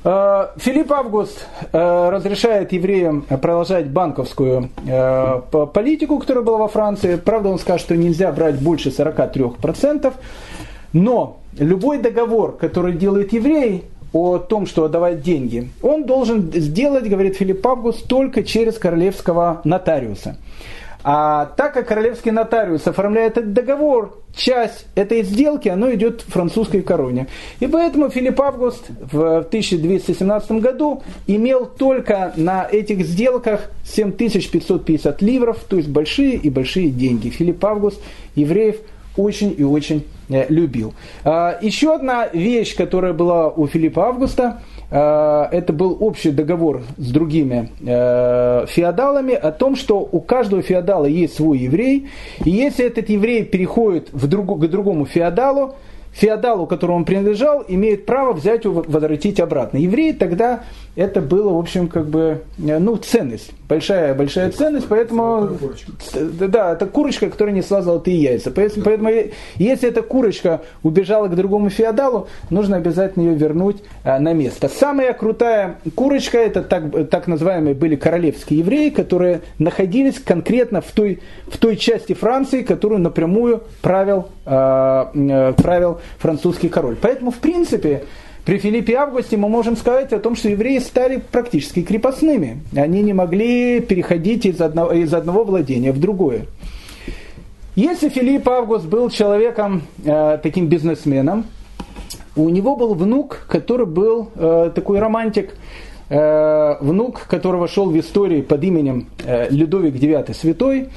[0.03, 5.41] Э, Филипп Август э, разрешает евреям продолжать банковскую э,
[5.73, 7.15] политику, которая была во Франции.
[7.15, 10.13] Правда, он скажет, что нельзя брать больше 43%.
[10.93, 17.35] Но любой договор, который делает еврей о том, что отдавать деньги, он должен сделать, говорит
[17.35, 20.37] Филипп Август, только через королевского нотариуса.
[21.03, 27.27] А так как королевский нотариус оформляет этот договор, часть этой сделки, оно идет французской короне.
[27.59, 35.75] И поэтому Филипп Август в 1217 году имел только на этих сделках 7550 ливров, то
[35.75, 37.29] есть большие и большие деньги.
[37.29, 38.01] Филипп Август
[38.35, 38.77] евреев
[39.17, 40.93] очень и очень э, любил.
[41.23, 44.61] А, еще одна вещь, которая была у Филиппа Августа–
[44.93, 51.05] Э, это был общий договор с другими э, феодалами о том, что у каждого феодала
[51.05, 52.09] есть свой еврей,
[52.45, 55.73] и если этот еврей переходит в друг, к другому феодалу,
[56.13, 59.77] феодалу, которому он принадлежал, имеет право взять его, возвратить обратно.
[59.77, 60.63] Евреи тогда
[60.95, 65.49] это было, в общем, как бы, э, ну, ценность, большая, большая ценность, поэтому,
[66.13, 68.51] да, это курочка, которая несла золотые яйца.
[68.51, 69.09] Поэтому, поэтому,
[69.55, 74.69] если эта курочка убежала к другому феодалу, нужно обязательно ее вернуть а, на место.
[74.69, 81.21] Самая крутая курочка, это так, так называемые были королевские евреи, которые находились конкретно в той,
[81.47, 85.11] в той части Франции, которую напрямую правил, а,
[85.57, 86.95] правил французский король.
[86.99, 88.03] Поэтому, в принципе,
[88.45, 92.61] при Филиппе Августе мы можем сказать о том, что евреи стали практически крепостными.
[92.75, 96.47] Они не могли переходить из одного, из одного владения в другое.
[97.75, 101.45] Если Филипп Август был человеком, э, таким бизнесменом,
[102.35, 105.55] у него был внук, который был э, такой романтик,
[106.09, 110.89] э, внук, который вошел в историю под именем э, Людовик IX Святой,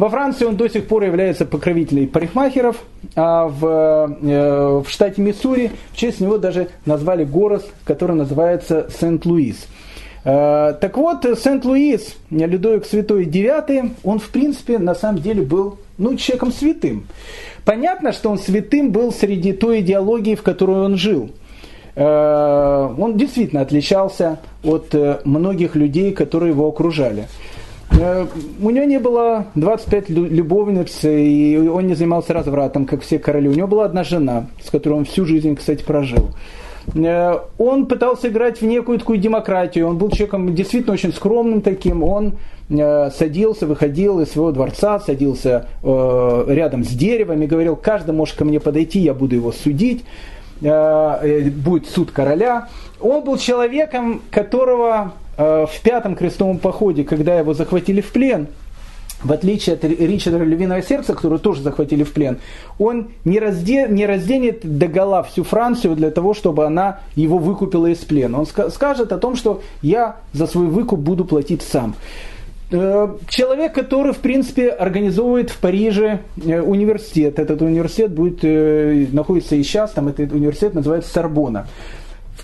[0.00, 2.82] во Франции он до сих пор является покровителем парикмахеров,
[3.16, 9.66] а в, э, в штате Миссури в честь него даже назвали город, который называется Сент-Луис.
[10.24, 16.16] Э, так вот, Сент-Луис, Людовик Святой IX, он в принципе на самом деле был ну,
[16.16, 17.06] человеком святым.
[17.66, 21.30] Понятно, что он святым был среди той идеологии, в которой он жил.
[21.94, 24.94] Э, он действительно отличался от
[25.26, 27.26] многих людей, которые его окружали.
[27.98, 28.26] Э,
[28.60, 33.48] у него не было 25 любовниц, и он не занимался развратом, как все короли.
[33.48, 36.30] У него была одна жена, с которой он всю жизнь, кстати, прожил.
[36.94, 39.88] Э, он пытался играть в некую такую демократию.
[39.88, 42.02] Он был человеком действительно очень скромным таким.
[42.02, 42.38] Он
[42.68, 48.44] э, садился, выходил из своего дворца, садился рядом с деревом и говорил, каждый может ко
[48.44, 50.04] мне подойти, я буду его судить.
[50.60, 52.68] Будет суд короля.
[53.00, 58.48] Он был человеком, которого в пятом крестовом походе, когда его захватили в плен,
[59.22, 62.38] в отличие от Ричарда Львиного Сердца, которого тоже захватили в плен,
[62.78, 67.98] он не, разде, не разденет догола всю Францию для того, чтобы она его выкупила из
[67.98, 68.40] плена.
[68.40, 71.94] Он скажет о том, что я за свой выкуп буду платить сам.
[72.72, 77.38] Э, человек, который, в принципе, организовывает в Париже э, университет.
[77.38, 78.42] Этот университет будет,
[79.12, 81.66] находится и сейчас, там этот университет называется Сорбона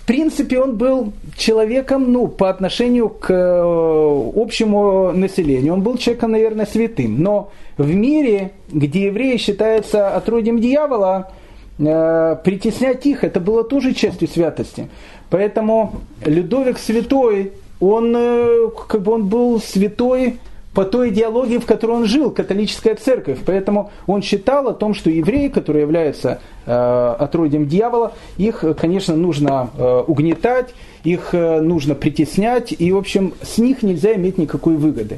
[0.07, 6.65] принципе, он был человеком, ну, по отношению к э, общему населению, он был человеком, наверное,
[6.65, 7.21] святым.
[7.21, 11.31] Но в мире, где евреи считаются отродьем дьявола,
[11.77, 14.87] э, притеснять их, это было тоже частью святости.
[15.29, 15.95] Поэтому
[16.25, 17.51] Людовик Святой,
[17.81, 20.39] он, э, как бы он был святой
[20.77, 23.39] по той идеологии, в которой он жил, католическая церковь.
[23.43, 29.71] Поэтому он считал о том, что евреи, которые являются э, отродьем дьявола, их, конечно, нужно
[29.75, 35.17] э, угнетать, их э, нужно притеснять, и, в общем, с них нельзя иметь никакой выгоды.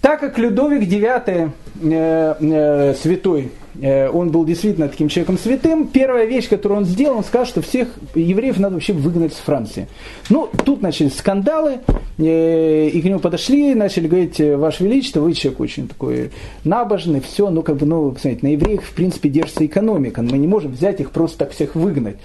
[0.00, 1.50] Так как Людовик IX,
[1.82, 3.50] э, э, святой,
[3.80, 7.88] он был действительно таким человеком святым, первая вещь, которую он сделал, он сказал, что всех
[8.14, 9.88] евреев надо вообще выгнать с Франции.
[10.30, 11.80] Ну, тут начались скандалы,
[12.18, 16.30] э, и к нему подошли, начали говорить, «Э, Ваше Величество, вы человек очень такой
[16.62, 20.46] набожный, все, ну, как бы, ну, посмотрите, на евреях, в принципе, держится экономика, мы не
[20.46, 22.16] можем взять их просто так всех выгнать.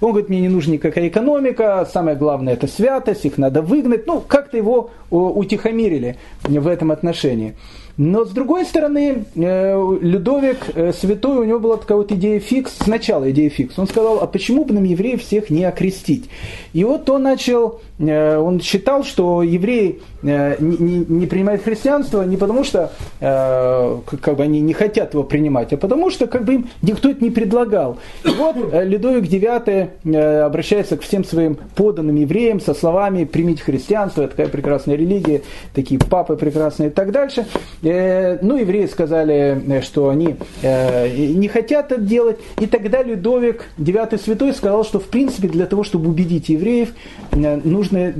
[0.00, 4.06] Он говорит, мне не нужна никакая экономика, самое главное это святость, их надо выгнать.
[4.06, 7.54] Ну, как-то его утихомирили в этом отношении.
[7.98, 12.76] Но с другой стороны, э, Людовик э, Святой, у него была такая вот идея фикс,
[12.80, 13.76] сначала идея фикс.
[13.76, 16.30] Он сказал, а почему бы нам евреев всех не окрестить?
[16.72, 22.90] И вот он начал, э, он считал, что евреи не, принимают христианство не потому, что
[23.20, 27.22] как бы они не хотят его принимать, а потому что как бы им никто это
[27.22, 27.98] не предлагал.
[28.24, 34.30] И вот Людовик IX обращается к всем своим поданным евреям со словами «примите христианство, это
[34.32, 35.42] такая прекрасная религия,
[35.72, 37.46] такие папы прекрасные» и так дальше.
[37.88, 42.38] Э, ну, евреи сказали, э, что они э, не хотят это делать.
[42.60, 46.90] И тогда Людовик, девятый святой, сказал, что в принципе для того, чтобы убедить евреев,
[47.32, 48.12] нужно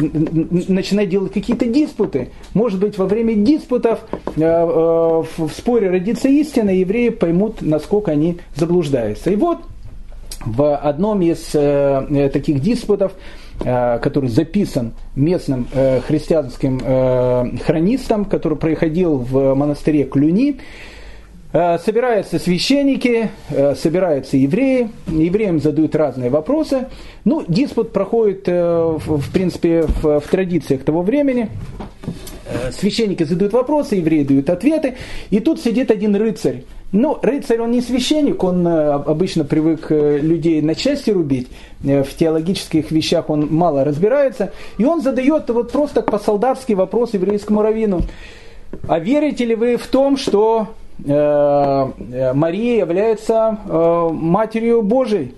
[0.69, 2.31] начинать делать какие-то диспуты.
[2.55, 4.01] Может быть, во время диспутов
[4.37, 9.31] в споре родится истина, и евреи поймут, насколько они заблуждаются.
[9.31, 9.59] И вот
[10.45, 11.41] в одном из
[12.33, 13.13] таких диспутов
[13.59, 20.61] который записан местным э, христианским э, хронистом, который проходил в монастыре Клюни.
[21.51, 23.31] Собираются священники,
[23.75, 26.89] собираются евреи, евреям задают разные вопросы.
[27.25, 31.49] Ну, диспут проходит, в принципе, в традициях того времени.
[32.71, 34.97] Священники задают вопросы, евреи дают ответы.
[35.31, 40.19] И тут сидит один рыцарь, ну, рыцарь, он не священник, он э, обычно привык э,
[40.19, 41.49] людей на части рубить,
[41.85, 47.61] э, в теологических вещах он мало разбирается, и он задает вот просто по-солдатски вопрос еврейскому
[47.61, 48.01] раввину.
[48.87, 50.69] А верите ли вы в том, что
[50.99, 53.57] Мария является
[54.13, 55.35] Матерью Божией?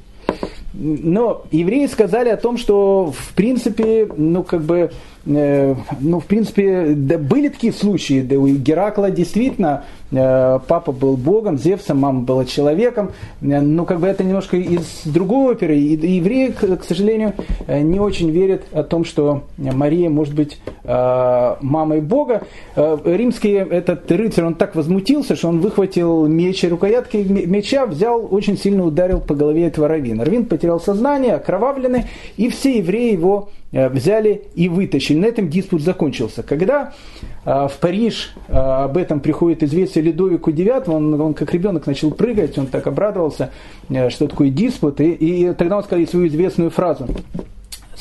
[0.73, 4.91] Но евреи сказали о том, что в принципе, ну как бы
[5.25, 11.59] ну, в принципе, да, были такие случаи, да у Геракла действительно э, папа был богом,
[11.59, 13.11] Зевсом, мама была человеком,
[13.43, 17.35] э, но как бы это немножко из другой оперы, и евреи, к сожалению,
[17.69, 22.43] не очень верят о том, что Мария может быть мамой бога.
[22.75, 28.57] Римский этот рыцарь, он так возмутился, что он выхватил меч и рукоятки меча, взял, очень
[28.57, 30.25] сильно ударил по голове этого раввина.
[30.25, 32.05] Раввин потерял сознание, окровавленный,
[32.37, 35.19] и все евреи его Э, взяли и вытащили.
[35.19, 36.43] На этом диспут закончился.
[36.43, 36.93] Когда
[37.45, 42.11] э, в Париж э, об этом приходит известие Ледовику IX, он, он как ребенок начал
[42.11, 43.51] прыгать, он так обрадовался,
[44.09, 47.07] что такое диспут, и, и тогда он сказал свою известную фразу.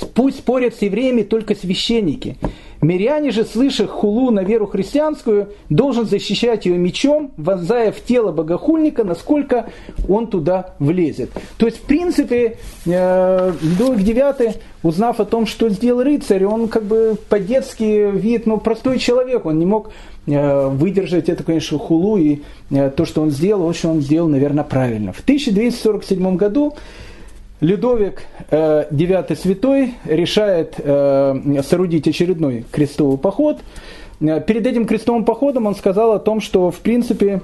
[0.06, 2.38] Пусть спорят с евреями только священники.
[2.82, 9.04] Миряне же, слыша хулу на веру христианскую, должен защищать ее мечом, вонзая в тело богохульника,
[9.04, 9.70] насколько
[10.08, 11.30] он туда влезет.
[11.58, 16.86] То есть, в принципе, э, Людовик IX, узнав о том, что сделал рыцарь, он как
[16.86, 19.92] бы по-детски вид, ну, простой человек, он не мог
[20.26, 22.40] э, выдержать это, конечно, хулу, и
[22.72, 25.12] э, то, что он сделал, очень он сделал, наверное, правильно.
[25.12, 26.76] В 1247 году
[27.62, 28.86] Людовик э,
[29.36, 33.58] Святой решает э, соорудить очередной крестовый поход.
[34.22, 37.42] Э, перед этим крестовым походом он сказал о том, что в принципе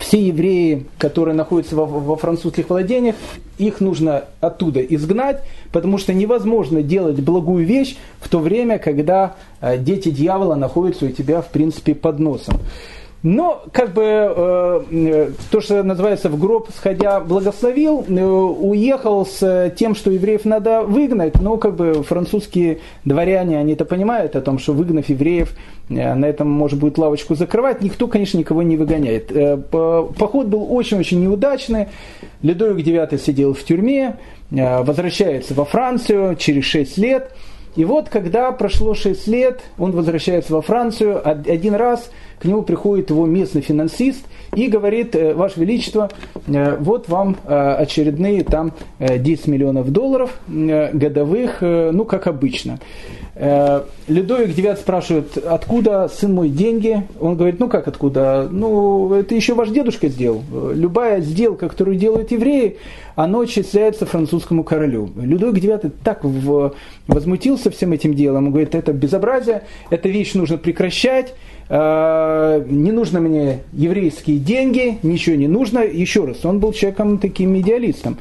[0.00, 3.14] все евреи, которые находятся во, во французских владениях,
[3.58, 9.36] их нужно оттуда изгнать, потому что невозможно делать благую вещь в то время, когда
[9.78, 12.56] дети дьявола находятся у тебя в принципе под носом.
[13.22, 19.74] Но, как бы, э, э, то, что называется, в гроб сходя благословил, э, уехал с
[19.76, 24.58] тем, что евреев надо выгнать, но, как бы, французские дворяне, они это понимают, о том,
[24.58, 25.54] что выгнав евреев,
[25.90, 29.32] на этом может будет лавочку закрывать, никто, конечно, никого не выгоняет.
[29.70, 31.88] Поход был очень-очень неудачный,
[32.42, 34.16] Ледовик IX сидел в тюрьме,
[34.50, 37.32] возвращается во Францию через 6 лет,
[37.74, 42.10] и вот, когда прошло 6 лет, он возвращается во Францию, один раз
[42.40, 44.24] к нему приходит его местный финансист
[44.56, 46.10] и говорит, «Э, Ваше Величество,
[46.46, 52.78] э, вот вам э, очередные там 10 миллионов долларов годовых, ну, как обычно.
[54.08, 57.06] Людовик IX спрашивает, откуда, сын мой, деньги?
[57.20, 58.48] Он говорит, ну как откуда?
[58.50, 60.42] Ну, это еще ваш дедушка сделал.
[60.74, 62.76] Любая сделка, которую делают евреи,
[63.14, 65.10] она отчисляется французскому королю.
[65.16, 66.20] Людовик IX так
[67.06, 68.46] возмутился всем этим делом.
[68.46, 71.34] Он говорит, это безобразие, эта вещь нужно прекращать.
[71.72, 75.78] Э, не нужно мне еврейские деньги, ничего не нужно.
[75.78, 78.18] Еще раз, он был человеком таким идеалистом.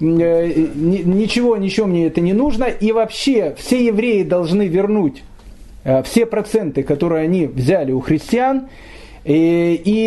[0.00, 2.64] Э, ничего, ничего мне это не нужно.
[2.64, 5.22] И вообще все евреи должны вернуть
[5.84, 8.68] э, все проценты, которые они взяли у христиан.
[9.24, 10.06] И, и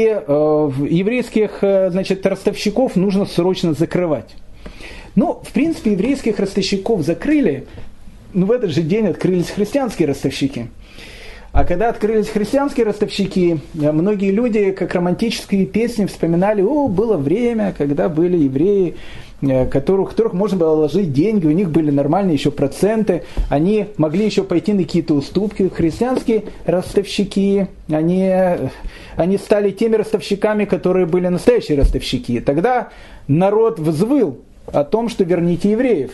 [0.90, 4.36] еврейских значит, ростовщиков нужно срочно закрывать.
[5.16, 7.68] Ну, в принципе, еврейских ростовщиков закрыли,
[8.34, 10.68] но в этот же день открылись христианские ростовщики.
[11.52, 17.76] А когда открылись христианские ростовщики, э, многие люди, как романтические песни, вспоминали, о, было время,
[17.78, 18.96] когда были евреи,
[19.42, 24.26] э, которых, которых можно было ложить деньги, у них были нормальные еще проценты, они могли
[24.26, 25.68] еще пойти на какие-то уступки.
[25.68, 28.32] Христианские ростовщики, они,
[29.18, 32.40] они стали теми ростовщиками, которые были настоящие ростовщики.
[32.40, 32.90] Тогда
[33.28, 34.38] народ взвыл
[34.68, 36.12] о том, что верните евреев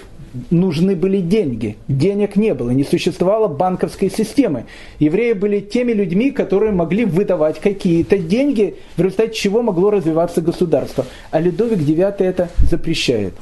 [0.49, 1.77] нужны были деньги.
[1.87, 4.65] Денег не было, не существовало банковской системы.
[4.99, 11.05] Евреи были теми людьми, которые могли выдавать какие-то деньги, в результате чего могло развиваться государство.
[11.31, 13.33] А Людовик IX это запрещает.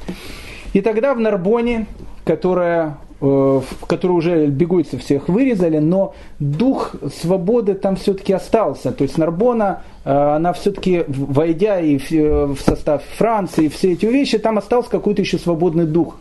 [0.73, 1.87] И тогда в Нарбоне,
[2.25, 8.91] которая в который уже бегуйцев всех вырезали, но дух свободы там все-таки остался.
[8.91, 14.89] То есть Нарбона, она все-таки, войдя и в состав Франции, все эти вещи, там остался
[14.89, 16.17] какой-то еще свободный дух.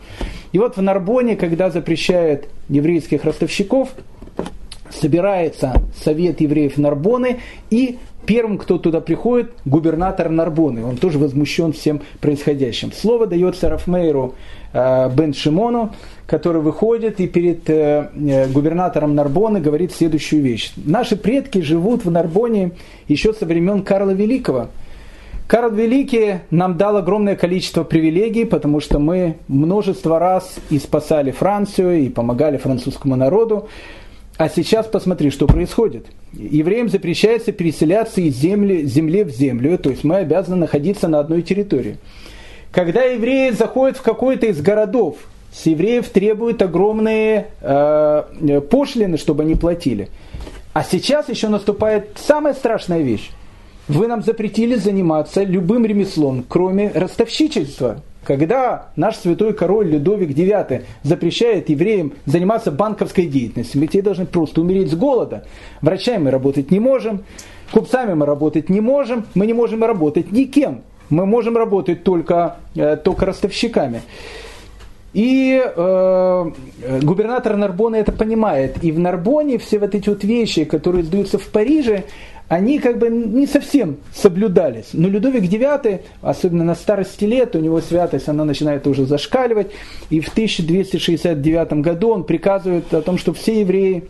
[0.53, 3.89] И вот в Нарбоне, когда запрещают еврейских ростовщиков,
[4.91, 7.41] собирается совет евреев Нарбоны,
[7.71, 10.85] и первым, кто туда приходит, губернатор Нарбоны.
[10.85, 12.93] Он тоже возмущен всем происходящим.
[12.93, 14.35] Слово дается Рафмейру
[14.73, 15.93] э, Бен Шимону,
[16.27, 20.72] который выходит и перед э, э, губернатором Нарбоны говорит следующую вещь.
[20.77, 22.72] Наши предки живут в Нарбоне
[23.09, 24.68] еще со времен Карла Великого.
[25.47, 32.01] Карл Великий нам дал огромное количество привилегий, потому что мы множество раз и спасали Францию,
[32.01, 33.68] и помогали французскому народу.
[34.39, 36.07] А сейчас посмотри, что происходит.
[36.33, 41.43] Евреям запрещается переселяться из земли, земли в землю, то есть мы обязаны находиться на одной
[41.43, 41.99] территории.
[42.72, 45.18] Когда евреи заходят в какой-то из городов,
[45.55, 50.09] с евреев требуют огромные э, пошлины, чтобы они платили.
[50.73, 53.31] А сейчас еще наступает самая страшная вещь.
[53.87, 58.03] Вы нам запретили заниматься любым ремеслом, кроме ростовщичества.
[58.25, 64.63] Когда наш святой король Людовик IX запрещает евреям заниматься банковской деятельностью, мы те должны просто
[64.63, 65.45] умереть с голода.
[65.83, 67.23] Врачами мы работать не можем,
[67.71, 70.81] купцами мы работать не можем, мы не можем работать никем.
[71.11, 74.01] Мы можем работать только, э, только ростовщиками.
[75.15, 76.51] И э,
[77.03, 78.83] губернатор Нарбона это понимает.
[78.83, 82.03] И в Нарбоне все вот эти вот вещи, которые сдаются в Париже,
[82.49, 84.89] они как бы не совсем соблюдались.
[84.93, 89.71] Но Людовик IX, особенно на старости лет, у него святость, она начинает уже зашкаливать.
[90.11, 94.05] И в 1269 году он приказывает о том, что все евреи,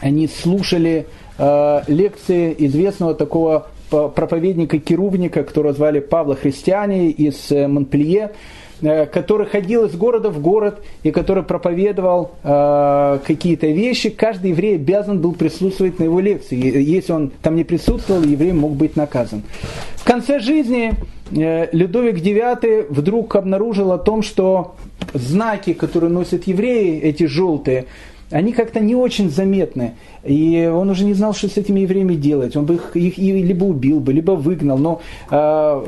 [0.00, 1.06] они слушали
[1.38, 8.32] э, лекции известного такого проповедника Керувника, которого звали Павла Христиане из э, Монпелье, Э,
[8.80, 15.20] который ходил из города в город и который проповедовал э, какие-то вещи, каждый еврей обязан
[15.20, 16.56] был присутствовать на его лекции.
[16.56, 19.42] Если он там не присутствовал, еврей мог быть наказан.
[19.94, 20.92] В конце жизни
[21.30, 24.74] э, Людовик IX вдруг обнаружил о том, что
[25.14, 27.86] знаки, которые носят евреи, эти желтые,
[28.30, 29.94] они как-то не очень заметны.
[30.24, 32.56] И он уже не знал, что с этими евреями делать.
[32.56, 34.78] Он бы их, их либо убил бы, либо выгнал.
[34.78, 35.00] Но
[35.30, 35.86] э,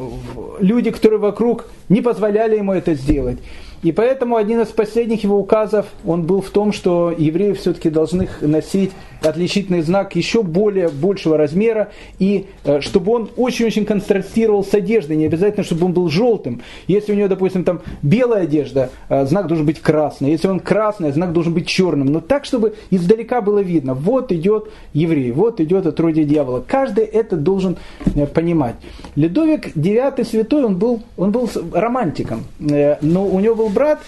[0.60, 3.38] люди, которые вокруг, не позволяли ему это сделать.
[3.82, 8.28] И поэтому один из последних его указов, он был в том, что евреи все-таки должны
[8.40, 8.90] носить
[9.22, 15.26] отличительный знак еще более большего размера, и э, чтобы он очень-очень контрастировал с одеждой, не
[15.26, 16.62] обязательно, чтобы он был желтым.
[16.86, 20.30] Если у него, допустим, там белая одежда, э, знак должен быть красный.
[20.30, 22.08] Если он красный, знак должен быть черным.
[22.08, 26.62] Но так, чтобы издалека было видно, вот идет еврей, вот идет отродье дьявола.
[26.66, 27.76] Каждый это должен
[28.14, 28.76] э, понимать.
[29.16, 34.00] Ледовик IX святой, он был, он был романтиком, но у него был брат,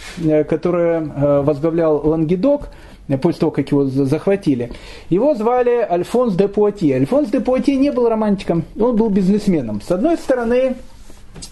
[0.48, 1.00] который
[1.42, 2.68] возглавлял Лангедок,
[3.18, 4.70] после того, как его захватили.
[5.08, 6.96] Его звали Альфонс де Пуатье.
[6.96, 9.80] Альфонс де Пуатье не был романтиком, он был бизнесменом.
[9.80, 10.76] С одной стороны,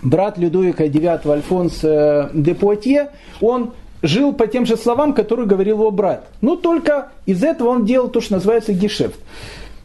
[0.03, 5.79] брат Людовика IX Альфонс э, де Пуатье, он жил по тем же словам, которые говорил
[5.79, 6.29] его брат.
[6.41, 9.19] Но только из этого он делал то, что называется гешефт.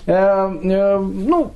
[0.05, 1.51] Э, э, ну,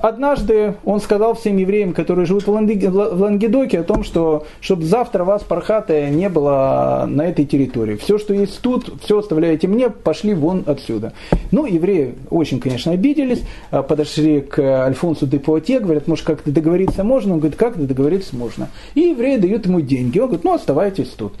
[0.00, 5.42] однажды он сказал всем евреям, которые живут в Лангедоке, о том, что чтобы завтра вас,
[5.42, 7.96] пархатая, не было на этой территории.
[7.96, 11.12] Все, что есть тут, все оставляете мне, пошли вон отсюда.
[11.50, 17.02] Ну, евреи очень, конечно, обиделись, э, подошли к Альфонсу де Пуате, говорят, может, как-то договориться
[17.02, 17.34] можно?
[17.34, 18.68] Он говорит, как договориться можно?
[18.94, 20.18] И евреи дают ему деньги.
[20.18, 21.34] Он говорит, ну, оставайтесь тут.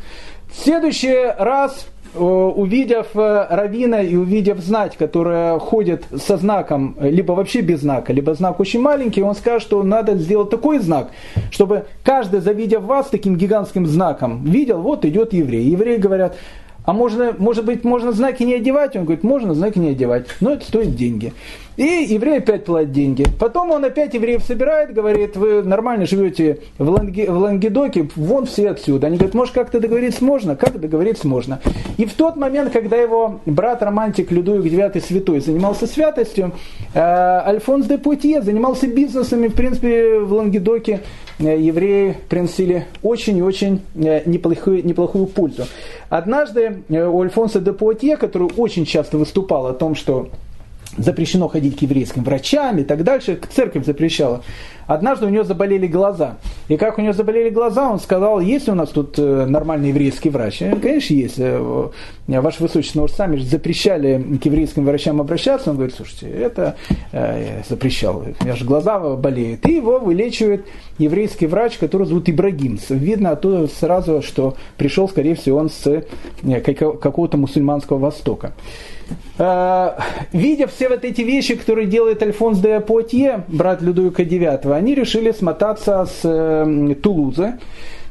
[0.50, 1.86] В следующий раз
[2.20, 8.34] увидев э, равина и увидев знать, которая ходит со знаком, либо вообще без знака, либо
[8.34, 11.10] знак очень маленький, он скажет, что надо сделать такой знак,
[11.50, 15.64] чтобы каждый, завидев вас таким гигантским знаком, видел, вот идет еврей.
[15.64, 16.36] Евреи говорят,
[16.88, 18.96] а можно, может быть, можно знаки не одевать?
[18.96, 21.34] Он говорит, можно знаки не одевать, но это стоит деньги.
[21.76, 23.26] И еврей опять платит деньги.
[23.38, 28.70] Потом он опять евреев собирает, говорит, вы нормально живете в, Ланги, в Лангедоке, вон все
[28.70, 29.08] отсюда.
[29.08, 30.56] Они говорят, может как-то договориться можно?
[30.56, 31.60] Как договориться можно?
[31.98, 36.52] И в тот момент, когда его брат-романтик Людовик IX Святой занимался святостью,
[36.94, 41.00] э, Альфонс де Путье занимался бизнесами, в принципе, в Лангедоке
[41.38, 45.66] евреи приносили очень и очень э, неплохую, неплохую пользу.
[46.08, 50.30] Однажды у Альфонса де Пуатье, который очень часто выступал о том, что
[50.96, 54.42] запрещено ходить к еврейским врачам и так дальше, церковь запрещала.
[54.88, 56.38] Однажды у него заболели глаза.
[56.66, 60.30] И как у него заболели глаза, он сказал, есть у нас тут э, нормальный еврейский
[60.30, 60.58] врач?
[60.58, 61.38] Конечно, есть.
[61.38, 61.90] Э,
[62.26, 65.70] ваше Высочество, вы сами запрещали к еврейским врачам обращаться.
[65.70, 66.74] Он говорит, слушайте, это
[67.12, 68.24] э, запрещал.
[68.40, 69.66] У меня же глаза болеют.
[69.66, 70.66] И его вылечивает
[70.98, 72.78] еврейский врач, который зовут Ибрагим.
[72.88, 78.52] Видно оттуда сразу, что пришел, скорее всего, он с э, какого-то мусульманского востока.
[79.38, 79.92] Э,
[80.32, 85.32] видя все вот эти вещи, которые делает Альфонс де Пуатье, брат Людовика IX, они решили
[85.32, 87.54] смотаться с э, Тулузы.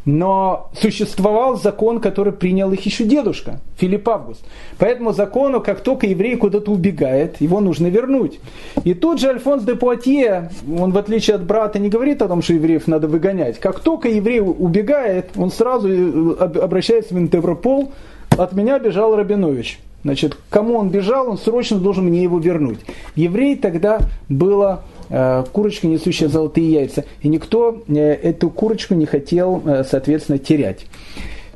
[0.06, 4.42] Но существовал закон, который принял их еще дедушка, Филипп Август.
[4.78, 8.40] По этому закону, как только еврей куда-то убегает, его нужно вернуть.
[8.86, 10.50] И тут же Альфонс де Пуатье,
[10.80, 13.60] он в отличие от брата не говорит о том, что евреев надо выгонять.
[13.60, 17.92] Как только еврей убегает, он сразу э, обращается в Интерпол,
[18.38, 19.82] от меня бежал Рабинович.
[20.04, 22.80] Значит, кому он бежал, он срочно должен мне его вернуть.
[23.16, 24.00] Еврей тогда
[24.30, 27.06] была э, курочка, несущая золотые яйца.
[27.22, 30.86] И никто э, эту курочку не хотел, э, соответственно, терять.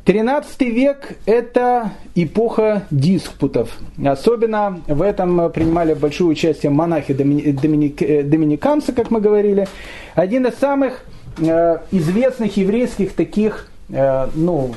[0.06, 3.78] 13 век– это эпоха диспутов.
[4.04, 9.68] Особенно в этом принимали большое участие монахи доминик, э, доминиканцы, как мы говорили.
[10.16, 11.06] Один из самых
[11.38, 14.74] э, известных еврейских таких э, ну,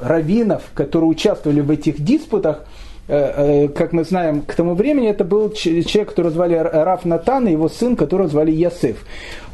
[0.00, 2.79] раввинов, которые участвовали в этих диспутах– Э, э,
[3.74, 7.68] как мы знаем, к тому времени это был человек, которого звали Раф Натан, и его
[7.68, 9.04] сын, которого звали Ясеф.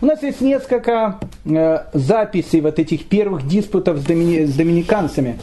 [0.03, 5.39] У нас есть несколько э, записей вот этих первых диспутов с доминиканцами.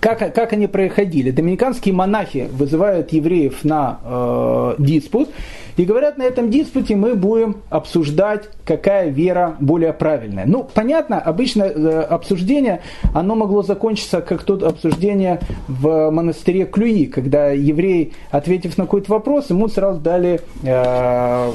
[0.00, 1.30] Как, как они проходили?
[1.30, 5.28] Доминиканские монахи вызывают евреев на э, диспут,
[5.76, 10.44] и говорят, на этом диспуте мы будем обсуждать, какая вера более правильная.
[10.46, 12.82] Ну, понятно, обычно э, обсуждение,
[13.14, 19.48] оно могло закончиться как то обсуждение в монастыре Клюи, когда еврей, ответив на какой-то вопрос,
[19.50, 21.52] ему сразу дали э,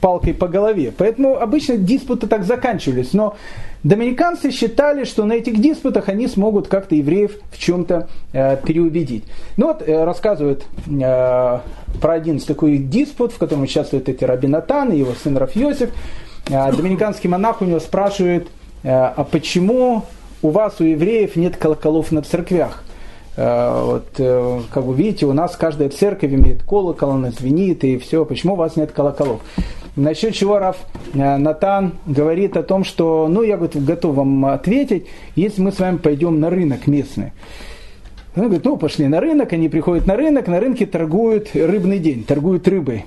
[0.00, 0.92] палкой по голове.
[0.96, 3.12] Поэтому обычно диспуты так заканчивались.
[3.12, 3.36] Но
[3.84, 9.24] Доминиканцы считали, что на этих диспутах они смогут как-то евреев в чем-то э, переубедить.
[9.56, 11.58] Ну вот э, рассказывают э,
[12.00, 15.90] про один такой диспут, в котором участвуют эти Рабинатан и его сын Рафьосиф.
[16.48, 18.46] Э, доминиканский монах у него спрашивает,
[18.84, 20.04] э, а почему
[20.42, 22.84] у вас, у евреев, нет колоколов на церквях?
[23.36, 27.98] Э, вот, э, как вы видите, у нас каждая церковь имеет колокол, она звенит и
[27.98, 28.24] все.
[28.24, 29.40] Почему у вас нет колоколов?
[29.94, 30.78] Насчет чего Раф
[31.12, 35.98] э, Натан говорит о том, что, ну, я готов вам ответить, если мы с вами
[35.98, 37.32] пойдем на рынок местный.
[38.34, 42.24] Он говорит, ну, пошли на рынок, они приходят на рынок, на рынке торгуют рыбный день,
[42.24, 43.04] торгуют рыбой.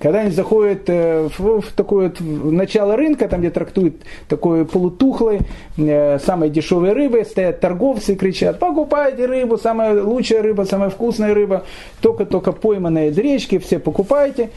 [0.00, 5.40] Когда они заходят э, в, в такое вот начало рынка, там где трактуют такой полутухлой,
[5.76, 11.32] э, самой дешевой рыбой, стоят торговцы и кричат, покупайте рыбу, самая лучшая рыба, самая вкусная
[11.32, 11.64] рыба,
[12.00, 14.50] только-только пойманная из речки, все покупайте.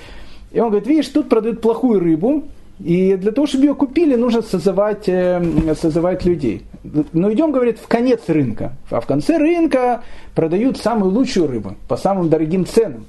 [0.51, 2.43] И он говорит, видишь, тут продают плохую рыбу,
[2.79, 6.63] и для того, чтобы ее купили, нужно созывать, э, созывать людей.
[7.13, 8.73] Но идем, говорит, в конец рынка.
[8.89, 13.05] А в конце рынка продают самую лучшую рыбу по самым дорогим ценам.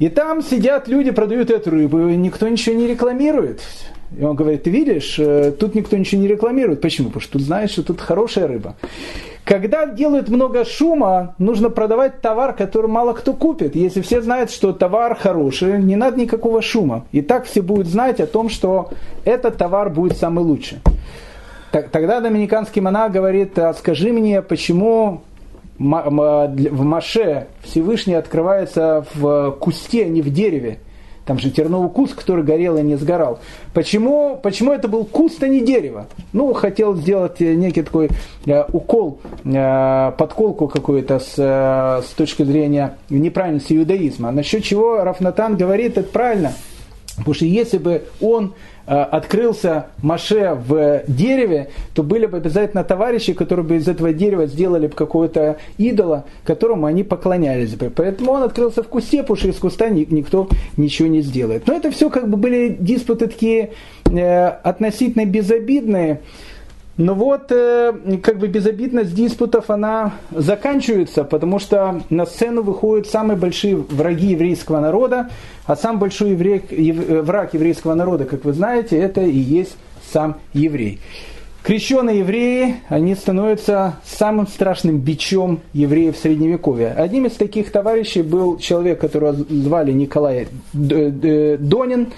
[0.00, 3.60] И там сидят люди, продают эту рыбу, и никто ничего не рекламирует.
[4.18, 6.80] И он говорит, ты видишь, э, тут никто ничего не рекламирует.
[6.80, 7.08] Почему?
[7.08, 8.76] Потому что тут знаешь, что тут хорошая рыба.
[9.44, 13.74] Когда делают много шума, нужно продавать товар, который мало кто купит.
[13.74, 17.06] Если все знают, что товар хороший, не надо никакого шума.
[17.10, 18.90] И так все будут знать о том, что
[19.24, 20.78] этот товар будет самый лучший.
[21.70, 25.22] Тогда доминиканский монах говорит, а скажи мне, почему
[25.78, 30.78] в Маше Всевышний открывается в кусте, а не в дереве?
[31.26, 33.38] Там же терновый куст, который горел и не сгорал.
[33.72, 36.06] Почему, почему это был куст, а не дерево?
[36.32, 38.10] Ну, хотел сделать э, некий такой
[38.46, 44.30] э, укол, э, подколку какую-то с, э, с точки зрения неправильности иудаизма.
[44.30, 46.52] Насчет чего Рафнатан говорит, это правильно.
[47.16, 48.54] Потому что если бы он
[48.90, 54.46] Э, открылся Маше в дереве, то были бы обязательно товарищи, которые бы из этого дерева
[54.46, 57.92] сделали бы какое-то идола, которому они поклонялись бы.
[57.94, 61.68] Поэтому он открылся в кусте, потому что из куста никто ничего не сделает.
[61.68, 63.70] Но это все как бы были диспуты такие
[64.10, 66.22] э, относительно безобидные.
[67.00, 73.38] Но вот э, как бы безобидность диспутов она заканчивается, потому что на сцену выходят самые
[73.38, 75.30] большие враги еврейского народа,
[75.64, 79.78] а сам большой еврей, ев, враг еврейского народа, как вы знаете, это и есть
[80.12, 81.00] сам еврей.
[81.62, 86.88] Крещенные евреи, они становятся самым страшным бичом евреев в Средневековье.
[86.88, 92.08] Одним из таких товарищей был человек, которого звали Николай Донин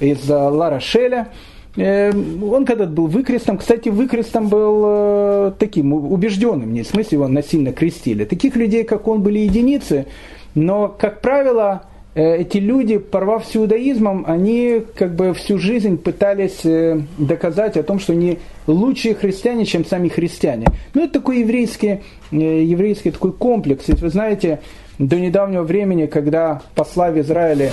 [0.00, 1.28] из Лара Шеля.
[1.28, 7.28] Э, он когда-то был выкрестом, кстати, выкрестом был э, таким убежденным, не в смысле его
[7.28, 8.24] насильно крестили.
[8.24, 10.06] Таких людей, как он, были единицы,
[10.54, 11.82] но, как правило,
[12.14, 17.82] э, эти люди, порвав с иудаизмом, они как бы всю жизнь пытались э, доказать о
[17.82, 20.68] том, что они лучшие христиане, чем сами христиане.
[20.94, 23.88] Ну, это такой еврейский, еврейский такой комплекс.
[23.88, 24.60] Ведь вы знаете,
[25.00, 27.72] до недавнего времени, когда посла в Израиле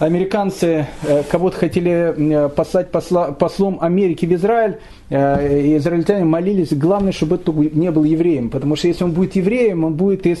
[0.00, 0.86] американцы
[1.30, 4.78] кого-то хотели послать посла, послом Америки в Израиль,
[5.10, 9.84] и израильтяне молились, главное, чтобы это не был евреем, потому что если он будет евреем,
[9.84, 10.40] он будет из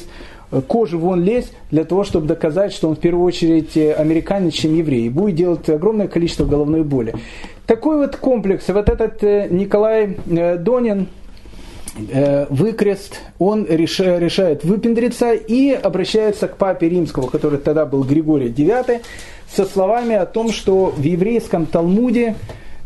[0.66, 4.74] кожи вон лезть для того, чтобы доказать, что он в первую очередь э, американец, чем
[4.74, 5.06] еврей.
[5.06, 7.14] И будет делать огромное количество головной боли.
[7.66, 11.08] Такой вот комплекс, вот этот э, Николай э, Донин,
[11.94, 19.00] выкрест, он решает выпендриться и обращается к папе римскому, который тогда был Григорий IX,
[19.52, 22.36] со словами о том, что в еврейском Талмуде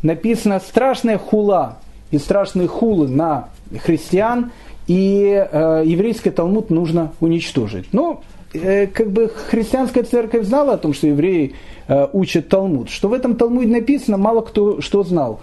[0.03, 1.79] написана страшная хула
[2.11, 3.51] и страшные хулы на
[3.83, 4.53] христиан–
[4.87, 7.87] и э, еврейский Талмуд нужно уничтожить.
[7.93, 11.55] Но э, как бы христианская церковь знала о том, что евреи
[11.89, 12.91] э, учат Талмуд.
[12.91, 15.41] Что в этом Талмуде написано, мало кто что знал.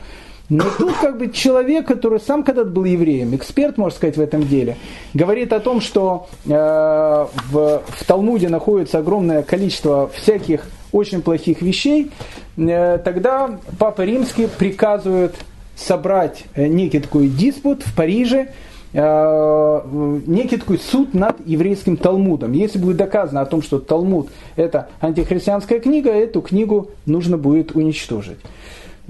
[0.52, 4.46] Но тут как бы человек, который сам когда-то был евреем, эксперт, можно сказать, в этом
[4.46, 4.76] деле,
[5.14, 12.12] говорит о том, что э, в, в Талмуде находится огромное количество всяких очень плохих вещей,
[12.58, 15.36] э, тогда Папа Римский приказывает
[15.78, 18.50] собрать э, некий такой диспут в Париже,
[18.94, 19.82] Э,
[20.28, 22.52] некий такой суд над еврейским Талмудом.
[22.52, 28.38] Если будет доказано о том, что Талмуд это антихристианская книга, эту книгу нужно будет уничтожить.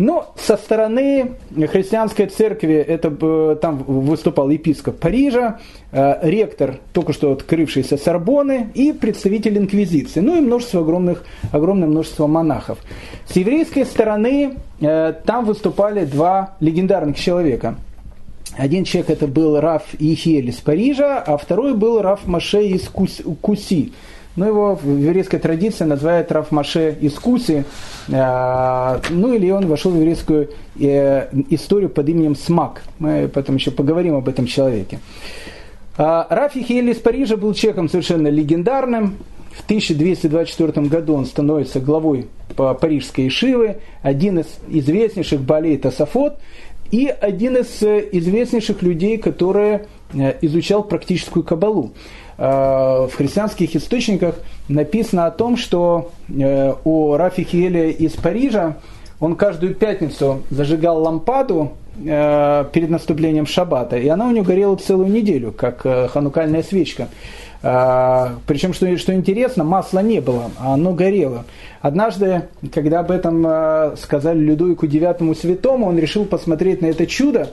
[0.02, 5.60] Но со стороны христианской церкви это, э, там выступал епископ Парижа,
[5.92, 12.26] э, ректор только что открывшийся Сорбоны и представитель инквизиции, ну и множество огромных, огромное множество
[12.26, 12.80] монахов.
[13.28, 17.76] С еврейской стороны там выступали два легендарных человека–
[18.58, 23.94] один человек это был Раф Ихель из Парижа, а второй был Раф Маше из Куси.
[24.36, 27.66] Ну, его в еврейской традиции называют Раф Маше из Куси.
[28.12, 32.84] А, ну, или он вошел в еврейскую э, историю под именем Смак.
[33.00, 35.00] Мы потом еще поговорим об этом человеке.
[35.98, 39.18] А, Раф Ихель из Парижа был человеком совершенно легендарным.
[39.52, 46.40] В 1224 году он становится главой парижской Ишивы, один из известнейших болей Тософот–
[46.92, 49.80] и один из э, известнейших людей, который
[50.14, 51.94] э, изучал практическую кабалу.
[52.44, 54.34] Э, в христианских источниках
[54.68, 56.12] написано о том, что
[56.84, 58.78] у Рафи Хиеля из Парижа
[59.20, 65.52] он каждую пятницу зажигал лампаду перед наступлением шаббата, и она у него горела целую неделю,
[65.52, 65.82] как
[66.12, 67.10] ханукальная свечка.
[67.64, 71.46] А, Причем, что, что интересно, масла не было, а оно горело.
[71.82, 77.50] Однажды, когда об этом а, сказали Людовику IX Святому, он решил посмотреть на это чудо,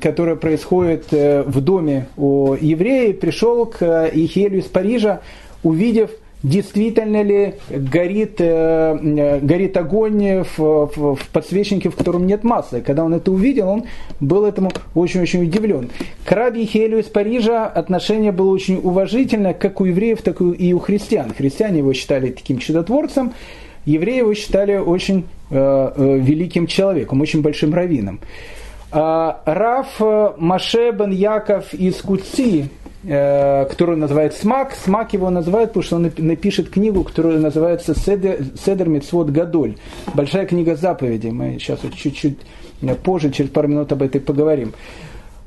[0.00, 5.20] которое происходит э, в доме у еврея, пришел к э, Ихелю из Парижа,
[5.62, 6.10] увидев
[6.42, 12.78] действительно ли горит, э, э, горит огонь в, в, в подсвечнике, в котором нет масла.
[12.78, 13.84] И когда он это увидел, он
[14.20, 15.90] был этому очень-очень удивлен.
[16.24, 20.78] К Раби Хелю из Парижа отношение было очень уважительное, как у евреев, так и у
[20.78, 21.32] христиан.
[21.36, 23.32] Христиане его считали таким чудотворцем,
[23.84, 28.20] евреи его считали очень э, э, великим человеком, очень большим раввином.
[28.92, 30.00] А Раф
[30.36, 32.70] Маше бен Яков из Куци,
[33.02, 34.74] Э, которую называют Смак.
[34.74, 39.76] Смак его называют, потому что он напишет книгу, которая называется Седер, Седер Мицвод Гадоль.
[40.12, 41.30] Большая книга заповедей.
[41.30, 42.36] Мы сейчас вот чуть-чуть
[42.82, 44.74] э, позже, через пару минут об этом поговорим.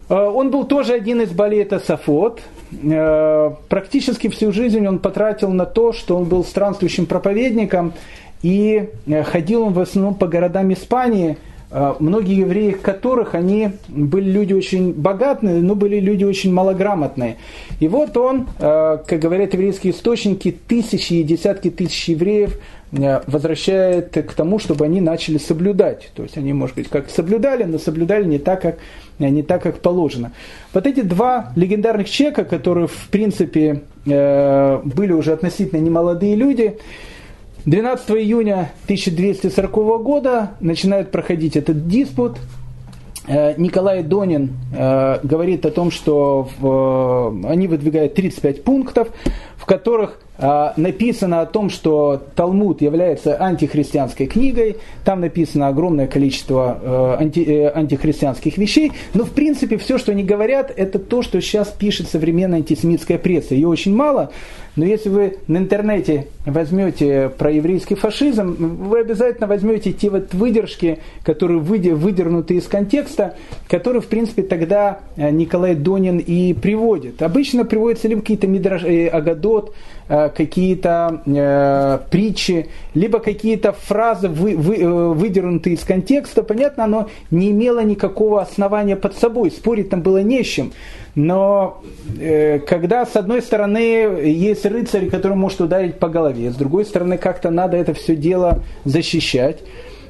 [0.10, 2.42] Э, он был тоже один из балета Сафот.
[3.70, 7.94] Практически всю жизнь он потратил на то, что он был странствующим проповедником,
[8.42, 8.90] и
[9.26, 11.38] ходил он в основном по городам Испании–
[12.00, 17.38] многие евреи, которых они были люди очень богатые, но были люди очень малограмотные.
[17.80, 22.60] И вот он, а, как говорят еврейские источники, тысячи и десятки тысяч евреев
[22.92, 26.12] а, возвращает к тому, чтобы они начали соблюдать.
[26.16, 28.78] То есть они, может быть, как соблюдали, но соблюдали не так, как,
[29.18, 30.32] не так, как положено.
[30.74, 36.78] Вот эти два легендарных человека, которые, в принципе, были уже относительно немолодые люди,
[37.66, 39.72] 12 июня 1240
[40.04, 42.38] года начинает проходить этот диспут.
[43.26, 49.08] Э, Николай Донин э, говорит о том, что в, они выдвигают 35 пунктов,
[49.56, 57.16] в которых написано о том, что Талмуд является антихристианской книгой, там написано огромное количество э,
[57.24, 61.68] анти, э, антихристианских вещей, но в принципе все, что они говорят, это то, что сейчас
[61.70, 63.54] пишет современная антисемитская пресса.
[63.54, 64.32] Ее очень мало,
[64.76, 68.56] но если вы на интернете возьмете про еврейский фашизм,
[68.90, 73.36] вы обязательно возьмете те вот выдержки, которые выдернуты из контекста,
[73.70, 77.22] которые, в принципе, тогда э, Николай Донин и приводит.
[77.22, 79.76] Обычно приводятся либо какие-то Мидраш, Агадот,
[80.30, 87.52] какие-то э, притчи, либо какие-то фразы, вы, вы, э, выдернутые из контекста, понятно, оно не
[87.52, 90.72] имело никакого основания под собой, спорить там было не с чем.
[91.16, 91.82] Но
[92.20, 97.18] э, когда с одной стороны есть рыцарь, который может ударить по голове, с другой стороны
[97.18, 99.60] как-то надо это все дело защищать.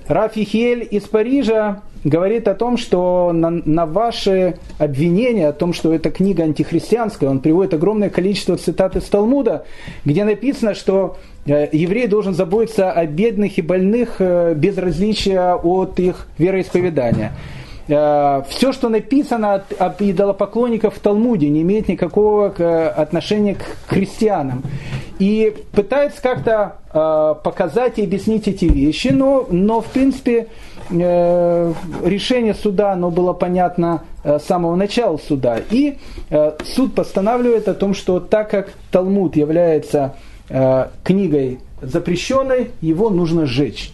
[0.07, 5.93] Раф Ихель из Парижа говорит о том, что на, на ваши обвинения, о том, что
[5.93, 9.65] эта книга антихристианская, он приводит огромное количество цитат из Талмуда,
[10.05, 15.99] где написано, что э, еврей должен заботиться о бедных и больных э, без различия от
[15.99, 17.31] их вероисповедания.
[17.87, 22.47] Э, Все, что написано от, от идолопоклонников в Талмуде, не имеет никакого
[22.95, 24.63] отношения к христианам.
[25.19, 26.77] И пытается как-то
[27.43, 30.47] показать и объяснить эти вещи, но, но в принципе
[30.89, 35.59] решение суда, оно было понятно э, с самого начала суда.
[35.69, 35.97] И
[36.29, 40.15] э, суд постанавливает о том, что так как Талмуд является
[41.03, 43.93] книгой запрещенной, его нужно сжечь.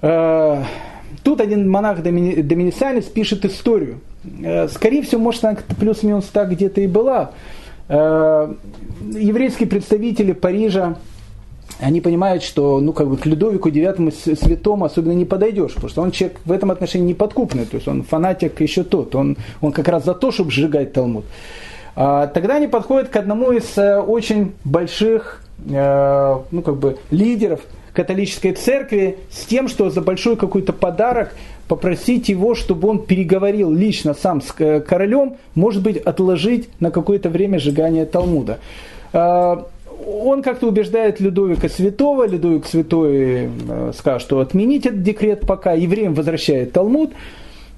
[0.00, 4.00] Тут один монах-доминицианец пишет историю.
[4.70, 7.30] Скорее всего, может, она плюс-минус так где-то и была.
[7.88, 10.96] Еврейские представители Парижа
[11.80, 16.02] они понимают, что ну, как бы к Людовику IX святому особенно не подойдешь, потому что
[16.02, 19.88] он человек в этом отношении неподкупный, то есть он фанатик еще тот, он, он как
[19.88, 21.24] раз за то, чтобы сжигать Талмуд.
[21.94, 27.60] А, тогда они подходят к одному из э, очень больших э, ну, как бы, лидеров
[27.92, 31.34] католической церкви с тем, что за большой какой-то подарок
[31.66, 37.58] попросить его, чтобы он переговорил лично сам с королем, может быть, отложить на какое-то время
[37.58, 38.58] сжигание Талмуда.
[40.08, 46.14] Он как-то убеждает Людовика Святого, Людовик Святой э, скажет, что отменить этот декрет пока, евреям
[46.14, 47.12] возвращает Талмуд.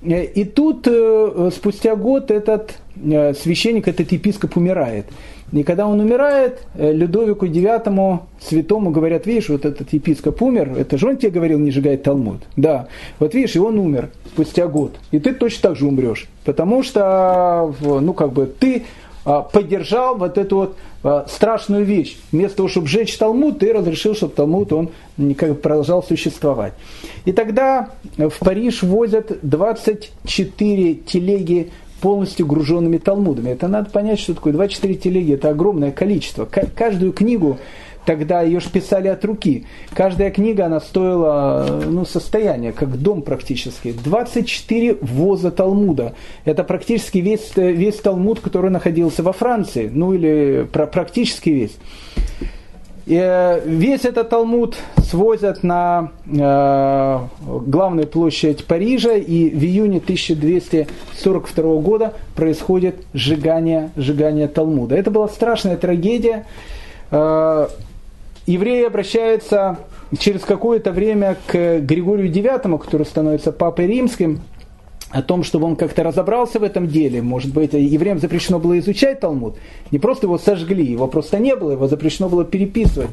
[0.03, 5.07] Э, и тут э, спустя год этот священник, этот епископ умирает.
[5.53, 11.09] И когда он умирает, Людовику IX святому говорят, видишь, вот этот епископ умер, это же
[11.09, 12.43] он тебе говорил не сжигать Талмуд.
[12.57, 12.87] Да,
[13.19, 14.97] вот видишь, и он умер спустя год.
[15.11, 16.29] И ты точно так же умрешь.
[16.45, 18.85] Потому что, ну как бы, ты
[19.25, 22.17] поддержал вот эту вот а, страшную вещь.
[22.33, 24.91] Вместо того, чтобы сжечь Талмуд, ты разрешил, чтобы Талмуд он
[25.63, 26.75] продолжал существовать.
[27.25, 33.51] И тогда в Париж возят 24 телеги полностью груженными Талмудами.
[33.51, 36.47] Это надо понять, что такое 24 телеги, это огромное количество.
[36.47, 37.59] Каждую книгу
[38.05, 39.67] тогда ее же писали от руки.
[39.95, 43.93] Каждая книга, она стоила ну, состояние, как дом практически.
[43.93, 46.15] 24 воза Талмуда.
[46.45, 49.91] Это практически весь, весь Талмуд, который находился во Франции.
[49.93, 51.77] Ну или практически весь.
[53.11, 61.81] И э, весь этот Талмуд свозят на э, главную площадь Парижа, и в июне 1242
[61.81, 64.95] года происходит сжигание, сжигание Талмуда.
[64.95, 66.47] Это была страшная трагедия.
[67.11, 67.67] Э,
[68.47, 69.79] евреи обращаются
[70.19, 74.41] через какое-то время к Григорию IX, который становится папой римским,
[75.11, 77.21] о том, чтобы он как-то разобрался в этом деле.
[77.21, 79.57] Может быть, евреям запрещено было изучать Талмуд.
[79.91, 83.11] Не просто его сожгли, его просто не было, его запрещено было переписывать.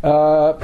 [0.00, 0.56] А,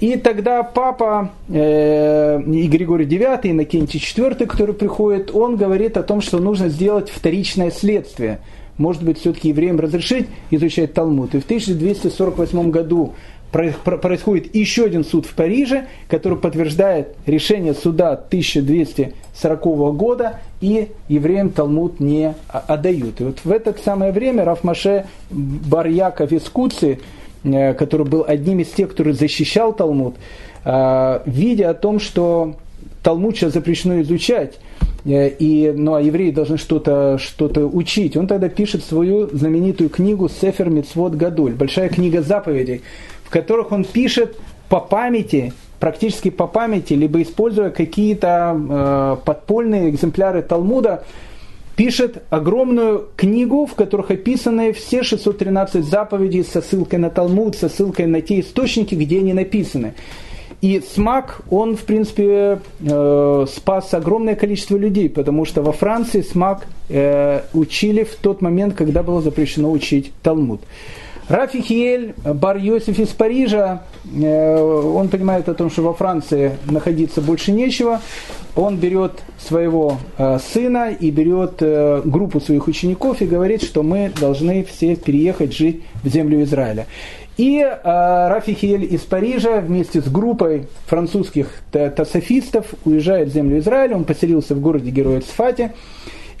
[0.00, 6.02] и тогда папа э, и Григорий IX, и Иннокентий IV, который приходит, он говорит о
[6.02, 8.40] том, что нужно сделать вторичное следствие.
[8.82, 11.36] Может быть, все-таки евреям разрешить изучать Талмуд.
[11.36, 13.14] И в 1248 году
[13.52, 19.62] происходит еще один суд в Париже, который подтверждает решение суда 1240
[19.94, 23.20] года, и евреям Талмуд не отдают.
[23.20, 26.98] И вот в это самое время Рафмаше Барьяков из Куцы,
[27.44, 30.16] э, который был одним из тех, который защищал Талмуд,
[30.64, 32.56] э, видя о том, что
[33.04, 34.58] Талмуд сейчас запрещено изучать,
[35.04, 38.16] и, ну, а евреи должны что-то что учить.
[38.16, 42.82] Он тогда пишет свою знаменитую книгу «Сефер Мицвод Гадуль», большая книга заповедей,
[43.32, 44.36] которых он пишет
[44.68, 51.04] по памяти, практически по памяти, либо используя какие-то э, подпольные экземпляры Талмуда,
[51.74, 58.06] пишет огромную книгу, в которых описаны все 613 заповедей со ссылкой на Талмуд, со ссылкой
[58.06, 59.94] на те источники, где они написаны.
[60.62, 66.68] И смак, он, в принципе, э, спас огромное количество людей, потому что во Франции смак
[66.88, 70.60] э, учили в тот момент, когда было запрещено учить Талмуд.
[71.28, 77.50] Рафихиель Бар Йосиф из Парижа, э, он понимает о том, что во Франции находиться больше
[77.50, 78.00] нечего.
[78.54, 84.12] Он берет своего э, сына и берет э, группу своих учеников и говорит, что мы
[84.20, 86.86] должны все переехать жить в землю Израиля.
[87.36, 93.96] И э, Рафихиель из Парижа вместе с группой французских тасофистов уезжает в землю Израиля.
[93.96, 95.72] Он поселился в городе Героя Цфате.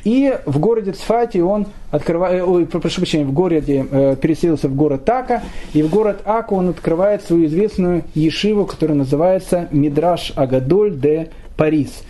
[0.04, 5.04] И в городе Цфате он открывает, ой, прошу прощения, в городе, э, переселился в город
[5.04, 11.30] Така, и в город Аку он открывает свою известную ешиву, которая называется Мидраш Агадоль де
[11.56, 12.02] Парис,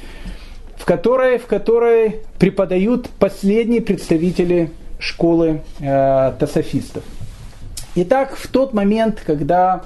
[0.76, 7.03] в которой, в которой преподают последние представители школы э, тасофистов.
[7.95, 9.82] Итак, в тот момент, когда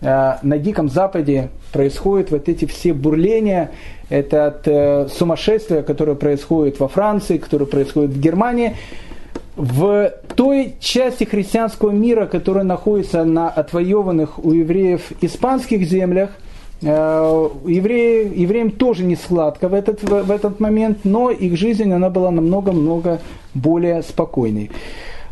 [0.00, 3.72] э, на Диком Западе происходят вот эти все бурления,
[4.08, 8.76] это от э, сумасшествия, которое происходит во Франции, которое происходит в Германии,
[9.56, 16.30] в той части христианского мира, которая находится на отвоеванных у евреев испанских землях,
[16.80, 22.08] э, евреи, евреям тоже не сладко в этот, в, этот момент, но их жизнь она
[22.08, 23.20] была намного-много
[23.52, 24.70] более спокойной.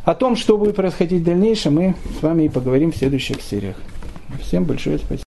[0.08, 3.76] О том, что будет происходить в дальнейшем, мы с вами и поговорим в следующих сериях.
[4.40, 5.16] Всем большое спасибо.